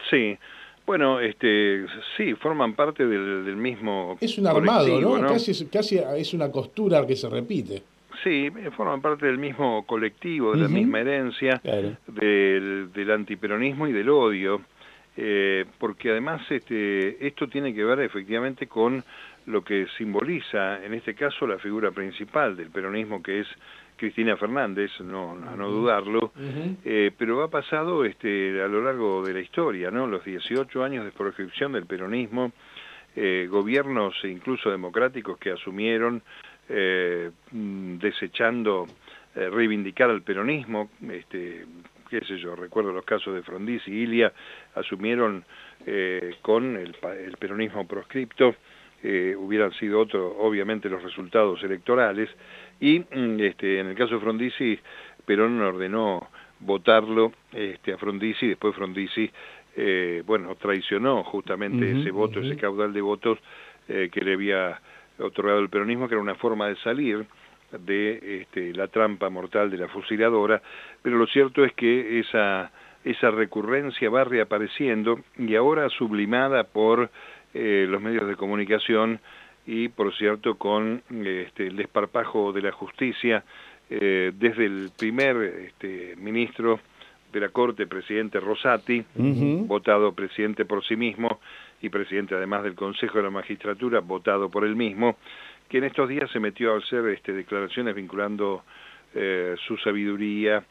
Sí, 0.09 0.37
bueno, 0.85 1.19
este, 1.19 1.85
sí, 2.15 2.33
forman 2.35 2.75
parte 2.75 3.05
del, 3.05 3.55
mismo. 3.55 4.17
Es 4.21 4.37
un 4.37 4.47
armado, 4.47 5.01
¿no? 5.01 5.27
Casi, 5.27 5.65
casi 5.65 5.97
es 5.97 6.33
una 6.33 6.51
costura 6.51 7.05
que 7.05 7.15
se 7.15 7.29
repite. 7.29 7.83
Sí, 8.23 8.49
forman 8.77 9.01
parte 9.01 9.25
del 9.25 9.37
mismo 9.37 9.85
colectivo, 9.85 10.53
de 10.53 10.61
la 10.61 10.67
misma 10.69 11.01
herencia, 11.01 11.61
del, 12.07 12.93
del 12.93 13.11
antiperonismo 13.11 13.87
y 13.87 13.91
del 13.91 14.09
odio. 14.09 14.61
Eh, 15.15 15.65
porque 15.77 16.09
además 16.09 16.41
este, 16.49 17.25
esto 17.25 17.47
tiene 17.47 17.73
que 17.73 17.83
ver 17.83 17.99
efectivamente 17.99 18.65
con 18.65 19.03
lo 19.45 19.63
que 19.63 19.85
simboliza, 19.97 20.83
en 20.83 20.93
este 20.93 21.13
caso, 21.13 21.45
la 21.45 21.59
figura 21.59 21.91
principal 21.91 22.55
del 22.55 22.71
peronismo, 22.71 23.21
que 23.21 23.41
es 23.41 23.47
Cristina 23.95 24.35
Fernández, 24.37 24.89
no, 25.01 25.35
no, 25.35 25.69
dudarlo, 25.69 26.31
eh, 26.83 27.11
pero 27.15 27.43
ha 27.43 27.49
pasado 27.49 28.05
este, 28.05 28.61
a 28.61 28.67
lo 28.67 28.81
largo 28.81 29.23
de 29.23 29.33
la 29.33 29.41
historia, 29.41 29.91
¿no? 29.91 30.07
Los 30.07 30.25
18 30.25 30.83
años 30.83 31.05
de 31.05 31.11
proscripción 31.11 31.73
del 31.73 31.85
peronismo, 31.85 32.51
eh, 33.15 33.47
gobiernos 33.49 34.15
incluso 34.23 34.71
democráticos 34.71 35.37
que 35.37 35.51
asumieron 35.51 36.23
mm, 36.69 37.97
desechando 37.97 38.87
reivindicar 39.35 40.09
al 40.09 40.21
peronismo, 40.21 40.89
este, 41.09 41.65
qué 42.19 42.25
sé 42.25 42.37
yo, 42.37 42.55
recuerdo 42.55 42.91
los 42.91 43.05
casos 43.05 43.33
de 43.33 43.41
Frondizi 43.41 43.91
y 43.91 44.03
Ilia, 44.03 44.31
asumieron 44.75 45.43
eh, 45.85 46.35
con 46.43 46.77
el, 46.77 46.95
peronismo 47.39 47.87
proscripto, 47.87 48.55
eh, 49.01 49.35
hubieran 49.35 49.73
sido 49.73 50.01
otros, 50.01 50.31
obviamente, 50.37 50.89
los 50.89 51.01
resultados 51.01 51.63
electorales, 51.63 52.29
y 52.79 52.99
mm, 52.99 53.39
este, 53.39 53.79
en 53.79 53.87
el 53.87 53.95
caso 53.95 54.15
de 54.15 54.19
Frondizi, 54.19 54.79
Perón 55.25 55.59
ordenó 55.59 56.29
votarlo 56.59 57.33
este, 57.51 57.93
a 57.93 57.97
Frondizi, 57.97 58.49
después 58.49 58.75
Frondizi, 58.75 59.29
eh, 59.75 60.21
bueno, 60.23 60.53
traicionó 60.55 61.23
justamente 61.23 61.99
ese 61.99 62.11
voto, 62.11 62.41
ese 62.41 62.57
caudal 62.57 62.93
de 62.93 63.01
votos 63.01 63.39
que 63.87 64.21
le 64.21 64.33
había 64.33 64.79
otorgado 65.17 65.59
el 65.59 65.69
peronismo, 65.69 66.07
que 66.07 66.13
era 66.13 66.21
una 66.21 66.35
forma 66.35 66.67
de 66.67 66.75
salir 66.77 67.25
de 67.79 68.41
este, 68.41 68.73
la 68.73 68.87
trampa 68.87 69.29
mortal 69.29 69.69
de 69.69 69.77
la 69.77 69.87
fusiladora, 69.87 70.61
pero 71.01 71.17
lo 71.17 71.27
cierto 71.27 71.63
es 71.63 71.73
que 71.73 72.19
esa, 72.19 72.71
esa 73.03 73.31
recurrencia 73.31 74.09
va 74.09 74.23
reapareciendo 74.23 75.19
y 75.37 75.55
ahora 75.55 75.89
sublimada 75.89 76.63
por 76.63 77.09
eh, 77.53 77.85
los 77.89 78.01
medios 78.01 78.27
de 78.27 78.35
comunicación 78.35 79.19
y, 79.65 79.89
por 79.89 80.13
cierto, 80.15 80.55
con 80.55 81.03
este, 81.09 81.67
el 81.67 81.75
desparpajo 81.75 82.51
de 82.51 82.61
la 82.61 82.71
justicia 82.71 83.43
eh, 83.89 84.31
desde 84.35 84.65
el 84.65 84.91
primer 84.97 85.37
este, 85.37 86.15
ministro 86.17 86.79
de 87.31 87.39
la 87.39 87.49
Corte, 87.49 87.87
presidente 87.87 88.39
Rosati, 88.39 89.03
votado 89.65 90.13
presidente 90.13 90.65
por 90.65 90.85
sí 90.85 90.95
mismo 90.95 91.39
y 91.81 91.89
presidente 91.89 92.35
además 92.35 92.63
del 92.63 92.75
Consejo 92.75 93.17
de 93.17 93.23
la 93.23 93.29
Magistratura, 93.29 93.99
votado 93.99 94.49
por 94.49 94.63
él 94.63 94.75
mismo, 94.75 95.17
que 95.69 95.77
en 95.79 95.85
estos 95.85 96.09
días 96.09 96.29
se 96.31 96.39
metió 96.39 96.73
a 96.73 96.77
hacer 96.77 97.07
este, 97.07 97.33
declaraciones 97.33 97.95
vinculando 97.95 98.63
eh, 99.15 99.55
su 99.67 99.77
sabiduría 99.77 100.65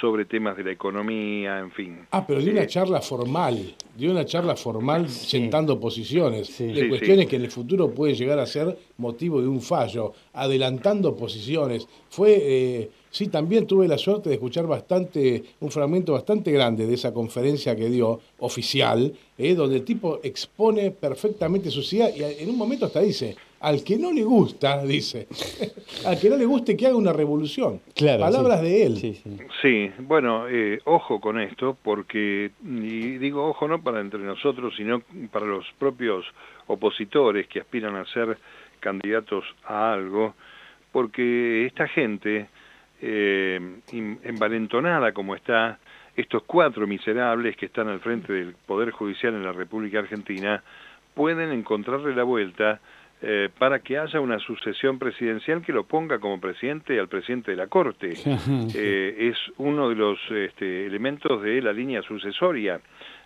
sobre 0.00 0.26
temas 0.26 0.54
de 0.56 0.64
la 0.64 0.72
economía, 0.72 1.58
en 1.60 1.70
fin. 1.70 1.98
Ah, 2.10 2.26
pero 2.26 2.40
dio 2.40 2.52
una 2.52 2.66
charla 2.66 3.00
formal, 3.00 3.74
dio 3.96 4.10
una 4.10 4.26
charla 4.26 4.54
formal 4.54 5.08
sentando 5.08 5.80
posiciones, 5.80 6.58
de 6.58 6.88
cuestiones 6.90 7.26
que 7.26 7.36
en 7.36 7.42
el 7.44 7.50
futuro 7.50 7.90
puede 7.90 8.14
llegar 8.14 8.38
a 8.38 8.44
ser 8.44 8.76
motivo 8.98 9.40
de 9.40 9.48
un 9.48 9.62
fallo, 9.62 10.12
adelantando 10.34 11.16
posiciones. 11.16 11.88
Fue, 12.10 12.36
eh, 12.38 12.90
sí, 13.10 13.28
también 13.28 13.66
tuve 13.66 13.88
la 13.88 13.96
suerte 13.96 14.28
de 14.28 14.34
escuchar 14.34 14.66
bastante, 14.66 15.42
un 15.60 15.70
fragmento 15.70 16.12
bastante 16.12 16.52
grande 16.52 16.86
de 16.86 16.92
esa 16.92 17.14
conferencia 17.14 17.74
que 17.74 17.88
dio 17.88 18.20
oficial, 18.40 19.10
eh, 19.38 19.54
donde 19.54 19.76
el 19.76 19.84
tipo 19.84 20.20
expone 20.22 20.90
perfectamente 20.90 21.70
su 21.70 21.80
idea 21.94 22.10
y 22.10 22.42
en 22.42 22.50
un 22.50 22.58
momento 22.58 22.84
hasta 22.84 23.00
dice, 23.00 23.36
al 23.60 23.82
que 23.84 23.96
no 23.98 24.12
le 24.12 24.22
gusta, 24.22 24.84
dice, 24.84 25.26
al 26.06 26.18
que 26.20 26.28
no 26.28 26.36
le 26.36 26.44
guste 26.44 26.76
que 26.76 26.86
haga 26.86 26.96
una 26.96 27.12
revolución. 27.12 27.80
Palabras 27.98 28.62
de 28.62 28.84
él. 28.84 29.16
Sí, 29.62 29.90
bueno, 29.98 30.46
eh, 30.48 30.80
ojo 30.84 31.20
con 31.20 31.40
esto, 31.40 31.76
porque, 31.82 32.50
y 32.64 33.18
digo 33.18 33.46
ojo 33.46 33.66
no 33.68 33.82
para 33.82 34.00
entre 34.00 34.20
nosotros, 34.20 34.74
sino 34.76 35.02
para 35.30 35.46
los 35.46 35.64
propios 35.78 36.24
opositores 36.66 37.46
que 37.48 37.60
aspiran 37.60 37.96
a 37.96 38.04
ser 38.06 38.38
candidatos 38.80 39.44
a 39.64 39.92
algo, 39.92 40.34
porque 40.92 41.66
esta 41.66 41.88
gente, 41.88 42.48
eh, 43.00 43.60
envalentonada 44.22 45.12
como 45.12 45.34
está, 45.34 45.78
estos 46.16 46.42
cuatro 46.44 46.86
miserables 46.86 47.56
que 47.56 47.66
están 47.66 47.88
al 47.88 48.00
frente 48.00 48.32
del 48.32 48.54
Poder 48.66 48.90
Judicial 48.90 49.34
en 49.34 49.44
la 49.44 49.52
República 49.52 49.98
Argentina, 49.98 50.62
pueden 51.14 51.52
encontrarle 51.52 52.14
la 52.14 52.24
vuelta 52.24 52.80
eh, 53.22 53.48
para 53.58 53.78
que 53.78 53.96
haya 53.96 54.20
una 54.20 54.38
sucesión 54.38 54.98
presidencial 54.98 55.62
que 55.62 55.72
lo 55.72 55.84
ponga 55.84 56.18
como 56.18 56.38
presidente 56.38 57.00
al 57.00 57.08
presidente 57.08 57.52
de 57.52 57.56
la 57.56 57.66
Corte. 57.66 58.12
Eh, 58.74 59.30
es 59.30 59.36
uno 59.58 59.88
de 59.88 59.94
los 59.94 60.18
este, 60.30 60.86
elementos 60.86 61.42
de 61.42 61.62
la 61.62 61.72
línea 61.72 62.02
sucesoria 62.02 62.80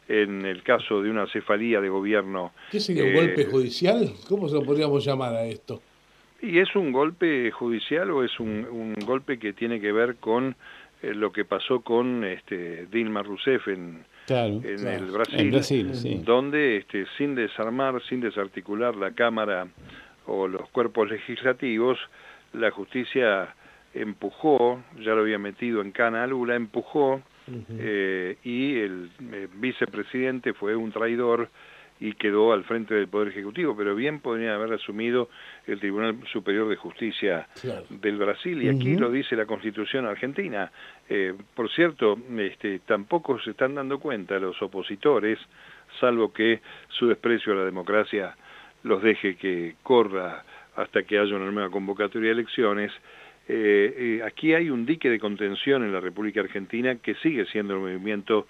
en 0.09 0.45
el 0.45 0.63
caso 0.63 1.03
de 1.03 1.11
una 1.11 1.27
cefalía 1.27 1.81
de 1.81 1.89
gobierno. 1.89 2.53
¿Qué 2.71 2.79
sería 2.79 3.05
un 3.05 3.15
golpe 3.15 3.43
eh, 3.43 3.47
judicial? 3.47 4.13
¿Cómo 4.29 4.49
se 4.49 4.55
lo 4.55 4.63
podríamos 4.63 5.05
llamar 5.05 5.35
a 5.35 5.45
esto? 5.45 5.81
¿Y 6.41 6.59
es 6.59 6.75
un 6.77 6.93
golpe 6.93 7.51
judicial 7.51 8.11
o 8.11 8.23
es 8.23 8.39
un, 8.39 8.95
golpe 9.05 9.39
que 9.39 9.53
tiene 9.53 9.81
que 9.81 9.93
ver 9.93 10.17
con 10.17 10.57
lo 11.03 11.33
que 11.33 11.45
pasó 11.45 11.81
con 11.81 12.25
este, 12.25 12.87
Dilma 12.87 13.23
Rousseff 13.23 13.69
en, 13.69 14.05
en 14.31 14.87
el 14.87 15.11
Brasil, 15.11 16.25
donde 16.25 16.79
este, 16.79 17.07
sin 17.19 17.35
desarmar, 17.35 18.01
sin 18.09 18.21
desarticular 18.21 18.97
la 18.97 19.13
Cámara 19.13 19.67
o 20.27 20.47
los 20.47 20.69
cuerpos 20.71 21.11
legislativos, 21.11 21.99
la 22.53 22.71
justicia 22.71 23.55
empujó, 23.95 24.83
ya 24.99 25.15
lo 25.15 25.23
había 25.23 25.39
metido 25.39 25.81
en 25.81 25.93
cana 25.93 26.25
a 26.25 26.27
Lula, 26.27 26.55
empujó 26.55 27.23
eh, 27.79 28.37
y 28.45 28.79
el 28.79 29.11
eh, 29.33 29.49
vicepresidente 29.55 30.53
fue 30.53 30.77
un 30.77 30.93
traidor 30.93 31.49
y 32.01 32.15
quedó 32.15 32.55
al 32.55 32.65
frente 32.65 32.95
del 32.95 33.09
Poder 33.09 33.29
Ejecutivo, 33.29 33.77
pero 33.77 33.95
bien 33.95 34.21
podría 34.21 34.55
haber 34.55 34.73
asumido 34.73 35.29
el 35.67 35.79
Tribunal 35.79 36.19
Superior 36.33 36.67
de 36.69 36.77
Justicia 36.77 37.47
del 37.91 38.17
Brasil, 38.17 38.63
y 38.63 38.71
aquí 38.71 38.97
lo 38.97 39.11
dice 39.11 39.37
la 39.37 39.45
Constitución 39.45 40.07
argentina. 40.07 40.73
Eh, 41.11 41.35
por 41.55 41.71
cierto, 41.71 42.19
este, 42.39 42.81
tampoco 42.81 43.39
se 43.41 43.51
están 43.51 43.75
dando 43.75 44.01
cuenta 44.01 44.39
los 44.39 44.61
opositores, 44.63 45.39
salvo 46.01 46.33
que 46.33 46.63
su 46.89 47.07
desprecio 47.07 47.53
a 47.53 47.57
la 47.57 47.65
democracia 47.65 48.35
los 48.83 49.03
deje 49.03 49.37
que 49.37 49.75
corra 49.83 50.43
hasta 50.77 51.03
que 51.03 51.19
haya 51.19 51.37
una 51.37 51.51
nueva 51.51 51.69
convocatoria 51.69 52.29
de 52.29 52.33
elecciones, 52.33 52.91
eh, 53.47 53.95
eh, 53.99 54.23
aquí 54.25 54.55
hay 54.55 54.71
un 54.71 54.87
dique 54.87 55.11
de 55.11 55.19
contención 55.19 55.85
en 55.85 55.93
la 55.93 56.01
República 56.01 56.41
Argentina 56.41 56.95
que 56.95 57.15
sigue 57.17 57.45
siendo 57.47 57.75
el 57.75 57.81
movimiento 57.81 58.47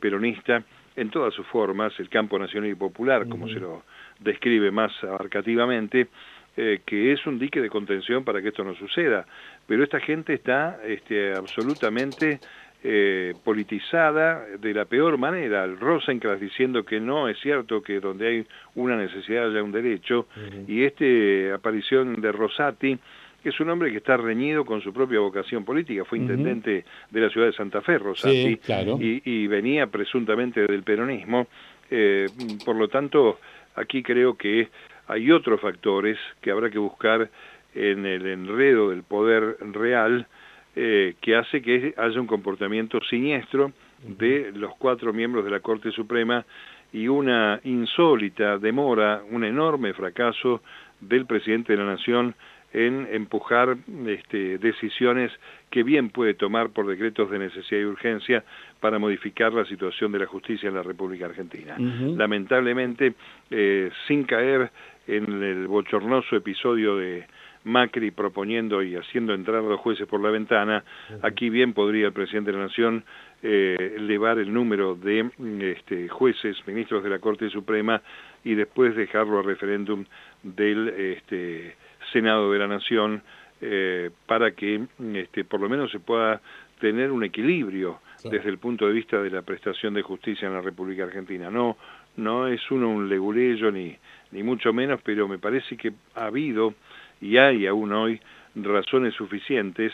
peronista, 0.00 0.62
en 0.96 1.10
todas 1.10 1.34
sus 1.34 1.46
formas, 1.46 1.92
el 2.00 2.08
campo 2.08 2.38
nacional 2.38 2.70
y 2.70 2.74
popular, 2.74 3.28
como 3.28 3.48
se 3.48 3.60
lo 3.60 3.82
describe 4.18 4.70
más 4.70 4.92
abarcativamente, 5.04 6.08
eh, 6.56 6.80
que 6.86 7.12
es 7.12 7.26
un 7.26 7.38
dique 7.38 7.60
de 7.60 7.68
contención 7.68 8.24
para 8.24 8.40
que 8.40 8.48
esto 8.48 8.64
no 8.64 8.74
suceda. 8.74 9.26
Pero 9.66 9.84
esta 9.84 10.00
gente 10.00 10.32
está 10.32 10.80
este, 10.86 11.34
absolutamente 11.34 12.40
eh, 12.82 13.34
politizada 13.44 14.46
de 14.58 14.72
la 14.72 14.86
peor 14.86 15.18
manera. 15.18 15.64
El 15.64 15.78
Rosencrantz 15.78 16.40
diciendo 16.40 16.84
que 16.84 16.98
no 16.98 17.28
es 17.28 17.38
cierto 17.40 17.82
que 17.82 18.00
donde 18.00 18.28
hay 18.28 18.46
una 18.74 18.96
necesidad 18.96 19.50
haya 19.50 19.62
un 19.62 19.72
derecho, 19.72 20.28
y 20.66 20.84
esta 20.84 21.54
aparición 21.54 22.20
de 22.20 22.32
Rosati 22.32 22.98
que 23.46 23.50
es 23.50 23.60
un 23.60 23.70
hombre 23.70 23.92
que 23.92 23.98
está 23.98 24.16
reñido 24.16 24.64
con 24.64 24.80
su 24.80 24.92
propia 24.92 25.20
vocación 25.20 25.64
política, 25.64 26.04
fue 26.04 26.18
intendente 26.18 26.84
de 27.08 27.20
la 27.20 27.30
ciudad 27.30 27.46
de 27.46 27.52
Santa 27.52 27.80
Fe, 27.80 27.96
Rosati, 27.96 28.58
y, 28.98 29.46
venía 29.46 29.86
presuntamente 29.86 30.66
del 30.66 30.82
peronismo, 30.82 31.46
eh, 31.88 32.26
por 32.64 32.74
lo 32.74 32.88
tanto, 32.88 33.38
aquí 33.76 34.02
creo 34.02 34.36
que 34.36 34.68
hay 35.06 35.30
otros 35.30 35.60
factores 35.60 36.18
que 36.40 36.50
habrá 36.50 36.70
que 36.70 36.78
buscar 36.80 37.30
en 37.72 38.04
el 38.04 38.26
enredo 38.26 38.90
del 38.90 39.04
poder 39.04 39.58
real, 39.60 40.26
eh, 40.74 41.14
que 41.20 41.36
hace 41.36 41.62
que 41.62 41.94
haya 41.96 42.20
un 42.20 42.26
comportamiento 42.26 42.98
siniestro 43.08 43.70
de 44.02 44.50
los 44.56 44.74
cuatro 44.74 45.12
miembros 45.12 45.44
de 45.44 45.52
la 45.52 45.60
Corte 45.60 45.92
Suprema 45.92 46.44
y 46.92 47.06
una 47.06 47.60
insólita 47.62 48.58
demora, 48.58 49.22
un 49.30 49.44
enorme 49.44 49.92
fracaso 49.92 50.62
del 51.00 51.26
presidente 51.26 51.74
de 51.74 51.78
la 51.78 51.92
Nación 51.92 52.34
en 52.72 53.08
empujar 53.10 53.76
este, 54.06 54.58
decisiones 54.58 55.32
que 55.70 55.82
bien 55.82 56.10
puede 56.10 56.34
tomar 56.34 56.70
por 56.70 56.86
decretos 56.86 57.30
de 57.30 57.38
necesidad 57.38 57.80
y 57.80 57.84
urgencia 57.84 58.44
para 58.80 58.98
modificar 58.98 59.52
la 59.52 59.64
situación 59.64 60.12
de 60.12 60.18
la 60.20 60.26
justicia 60.26 60.68
en 60.68 60.74
la 60.74 60.82
República 60.82 61.26
Argentina. 61.26 61.76
Lamentablemente, 61.78 63.14
eh, 63.50 63.90
sin 64.06 64.24
caer 64.24 64.70
en 65.06 65.42
el 65.42 65.66
bochornoso 65.66 66.36
episodio 66.36 66.96
de 66.96 67.26
Macri 67.64 68.12
proponiendo 68.12 68.82
y 68.82 68.94
haciendo 68.94 69.34
entrar 69.34 69.56
a 69.56 69.68
los 69.68 69.80
jueces 69.80 70.06
por 70.06 70.20
la 70.20 70.30
ventana, 70.30 70.84
aquí 71.22 71.50
bien 71.50 71.72
podría 71.72 72.06
el 72.06 72.12
presidente 72.12 72.52
de 72.52 72.58
la 72.58 72.64
Nación 72.64 73.04
eh, 73.42 73.94
elevar 73.96 74.38
el 74.38 74.52
número 74.52 74.94
de 74.94 75.30
este, 75.60 76.08
jueces, 76.08 76.56
ministros 76.66 77.02
de 77.02 77.10
la 77.10 77.18
Corte 77.18 77.50
Suprema 77.50 78.00
y 78.44 78.54
después 78.54 78.94
dejarlo 78.94 79.40
a 79.40 79.42
referéndum 79.42 80.04
del 80.42 80.88
este, 80.88 81.74
Senado 82.12 82.52
de 82.52 82.58
la 82.58 82.68
Nación 82.68 83.22
eh, 83.60 84.10
para 84.26 84.52
que 84.52 84.82
este, 85.14 85.44
por 85.44 85.60
lo 85.60 85.68
menos 85.68 85.90
se 85.90 85.98
pueda 85.98 86.40
tener 86.80 87.10
un 87.10 87.24
equilibrio 87.24 88.00
desde 88.24 88.48
el 88.48 88.58
punto 88.58 88.86
de 88.86 88.92
vista 88.92 89.22
de 89.22 89.30
la 89.30 89.42
prestación 89.42 89.94
de 89.94 90.02
justicia 90.02 90.48
en 90.48 90.54
la 90.54 90.60
República 90.60 91.04
Argentina. 91.04 91.50
No, 91.50 91.76
no 92.16 92.48
es 92.48 92.60
uno 92.70 92.90
un 92.90 93.08
legulillo 93.08 93.70
ni, 93.70 93.96
ni 94.32 94.42
mucho 94.42 94.72
menos, 94.72 95.00
pero 95.02 95.28
me 95.28 95.38
parece 95.38 95.76
que 95.76 95.92
ha 96.14 96.26
habido 96.26 96.74
y 97.20 97.36
hay 97.36 97.66
aún 97.66 97.92
hoy 97.92 98.20
razones 98.56 99.14
suficientes 99.14 99.92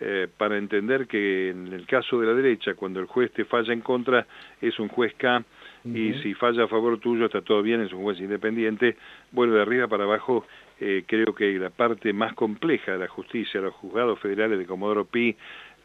eh, 0.00 0.28
para 0.36 0.58
entender 0.58 1.06
que 1.06 1.50
en 1.50 1.72
el 1.72 1.86
caso 1.86 2.20
de 2.20 2.26
la 2.26 2.34
derecha, 2.34 2.74
cuando 2.74 3.00
el 3.00 3.06
juez 3.06 3.32
te 3.32 3.44
falla 3.44 3.72
en 3.72 3.80
contra, 3.80 4.26
es 4.60 4.78
un 4.78 4.88
juez 4.88 5.14
K, 5.14 5.42
y 5.84 6.14
si 6.14 6.34
falla 6.34 6.64
a 6.64 6.68
favor 6.68 6.98
tuyo 6.98 7.26
está 7.26 7.42
todo 7.42 7.62
bien, 7.62 7.80
es 7.80 7.92
un 7.92 8.02
juez 8.02 8.18
independiente, 8.18 8.96
bueno, 9.30 9.54
de 9.54 9.62
arriba 9.62 9.86
para 9.86 10.02
abajo 10.02 10.44
eh, 10.78 11.04
creo 11.06 11.34
que 11.34 11.58
la 11.58 11.70
parte 11.70 12.12
más 12.12 12.34
compleja 12.34 12.92
de 12.92 12.98
la 12.98 13.08
justicia, 13.08 13.60
los 13.60 13.74
juzgados 13.74 14.18
federales 14.20 14.58
de 14.58 14.66
Comodoro 14.66 15.06
Pi, 15.06 15.34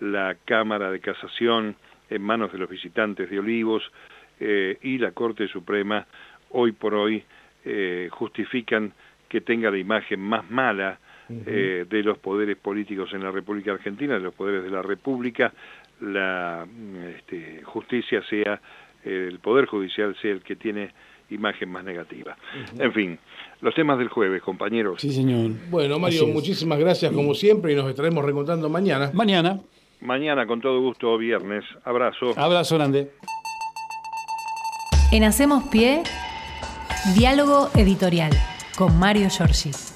la 0.02 0.36
Cámara 0.44 0.92
de 0.92 1.00
Casación 1.00 1.76
en 2.10 2.22
manos 2.22 2.52
de 2.52 2.58
los 2.58 2.70
visitantes 2.70 3.30
de 3.30 3.40
Olivos 3.40 3.90
eh, 4.42 4.78
y 4.82 4.98
la 4.98 5.12
Corte 5.12 5.48
Suprema, 5.48 6.06
hoy 6.50 6.74
por 6.74 6.94
hoy 6.94 7.24
eh, 7.64 8.10
justifican 8.12 8.92
que 9.30 9.40
tenga 9.40 9.72
la 9.72 9.78
imagen 9.78 10.20
más 10.20 10.50
mala 10.50 11.00
de 11.30 12.04
los 12.04 12.18
poderes 12.18 12.58
políticos 12.58 13.14
en 13.14 13.24
la 13.24 13.32
República 13.32 13.72
Argentina, 13.72 14.16
de 14.16 14.20
los 14.20 14.34
poderes 14.34 14.66
de 14.66 14.70
la 14.70 14.82
República, 14.82 15.54
la 16.02 16.68
este, 17.16 17.62
justicia 17.64 18.22
sea, 18.24 18.60
el 19.06 19.40
Poder 19.40 19.66
Judicial 19.66 20.14
sea 20.22 20.34
el 20.34 20.42
que 20.42 20.58
tiene 20.58 20.92
imagen 21.32 21.70
más 21.72 21.84
negativa. 21.84 22.38
En 22.78 22.94
fin, 22.94 23.20
los 23.62 23.74
temas 23.74 23.98
del 23.98 24.10
jueves, 24.10 24.41
compañeros. 24.41 25.02
Sí, 25.02 25.12
señor. 25.12 25.52
Bueno, 25.70 26.00
Mario, 26.00 26.28
muchísimas 26.28 26.80
gracias 26.80 27.12
como 27.12 27.34
siempre 27.34 27.74
y 27.74 27.76
nos 27.76 27.89
estaremos 27.89 28.24
reencontrando 28.24 28.70
mañana. 28.70 29.12
Mañana. 29.13 29.60
Mañana, 30.02 30.48
con 30.48 30.62
todo 30.62 30.82
gusto, 30.82 31.17
viernes. 31.17 31.63
Abrazo. 31.84 32.34
Abrazo 32.38 32.76
grande. 32.76 33.12
En 35.12 35.24
Hacemos 35.24 35.65
Pie, 35.65 36.04
diálogo 37.15 37.70
editorial 37.76 38.32
con 38.78 38.98
Mario 38.98 39.30
Giorgi. 39.30 39.91